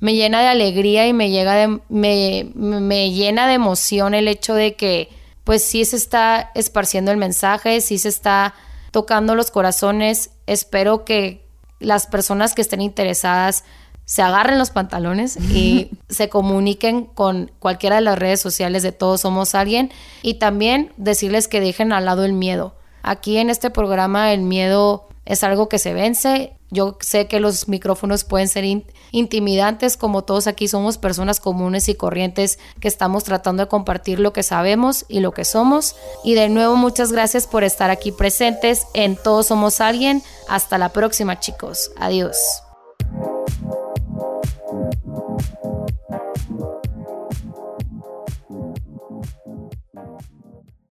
me 0.00 0.14
llena 0.14 0.40
de 0.40 0.48
alegría 0.48 1.06
y 1.06 1.12
me, 1.12 1.30
llega 1.30 1.54
de, 1.54 1.80
me, 1.88 2.50
me 2.54 3.10
llena 3.12 3.46
de 3.46 3.54
emoción 3.54 4.14
el 4.14 4.28
hecho 4.28 4.54
de 4.54 4.74
que 4.74 5.08
pues 5.44 5.62
sí 5.62 5.84
se 5.84 5.96
está 5.96 6.50
esparciendo 6.54 7.10
el 7.10 7.16
mensaje, 7.16 7.80
sí 7.80 7.98
se 7.98 8.08
está 8.08 8.54
tocando 8.90 9.34
los 9.34 9.50
corazones. 9.50 10.30
Espero 10.46 11.04
que 11.04 11.44
las 11.80 12.06
personas 12.06 12.54
que 12.54 12.62
estén 12.62 12.80
interesadas 12.80 13.64
se 14.04 14.22
agarren 14.22 14.58
los 14.58 14.70
pantalones 14.70 15.36
y 15.36 15.90
se 16.08 16.28
comuniquen 16.28 17.04
con 17.04 17.50
cualquiera 17.58 17.96
de 17.96 18.02
las 18.02 18.18
redes 18.18 18.40
sociales 18.40 18.82
de 18.82 18.92
Todos 18.92 19.20
Somos 19.20 19.54
Alguien 19.54 19.92
y 20.22 20.34
también 20.34 20.92
decirles 20.96 21.46
que 21.46 21.60
dejen 21.60 21.92
al 21.92 22.06
lado 22.06 22.24
el 22.24 22.32
miedo. 22.32 22.74
Aquí 23.02 23.36
en 23.38 23.50
este 23.50 23.70
programa 23.70 24.32
el 24.32 24.40
miedo 24.40 25.09
es 25.24 25.44
algo 25.44 25.68
que 25.68 25.78
se 25.78 25.94
vence. 25.94 26.56
Yo 26.70 26.96
sé 27.00 27.26
que 27.26 27.40
los 27.40 27.68
micrófonos 27.68 28.24
pueden 28.24 28.48
ser 28.48 28.64
intimidantes, 29.10 29.96
como 29.96 30.22
todos 30.22 30.46
aquí 30.46 30.68
somos 30.68 30.98
personas 30.98 31.40
comunes 31.40 31.88
y 31.88 31.94
corrientes 31.94 32.58
que 32.80 32.88
estamos 32.88 33.24
tratando 33.24 33.64
de 33.64 33.68
compartir 33.68 34.20
lo 34.20 34.32
que 34.32 34.42
sabemos 34.42 35.04
y 35.08 35.20
lo 35.20 35.32
que 35.32 35.44
somos. 35.44 35.96
Y 36.24 36.34
de 36.34 36.48
nuevo, 36.48 36.76
muchas 36.76 37.12
gracias 37.12 37.46
por 37.46 37.64
estar 37.64 37.90
aquí 37.90 38.12
presentes 38.12 38.86
en 38.94 39.16
Todos 39.16 39.48
Somos 39.48 39.80
Alguien. 39.80 40.22
Hasta 40.48 40.78
la 40.78 40.90
próxima, 40.90 41.40
chicos. 41.40 41.90
Adiós. 41.96 42.36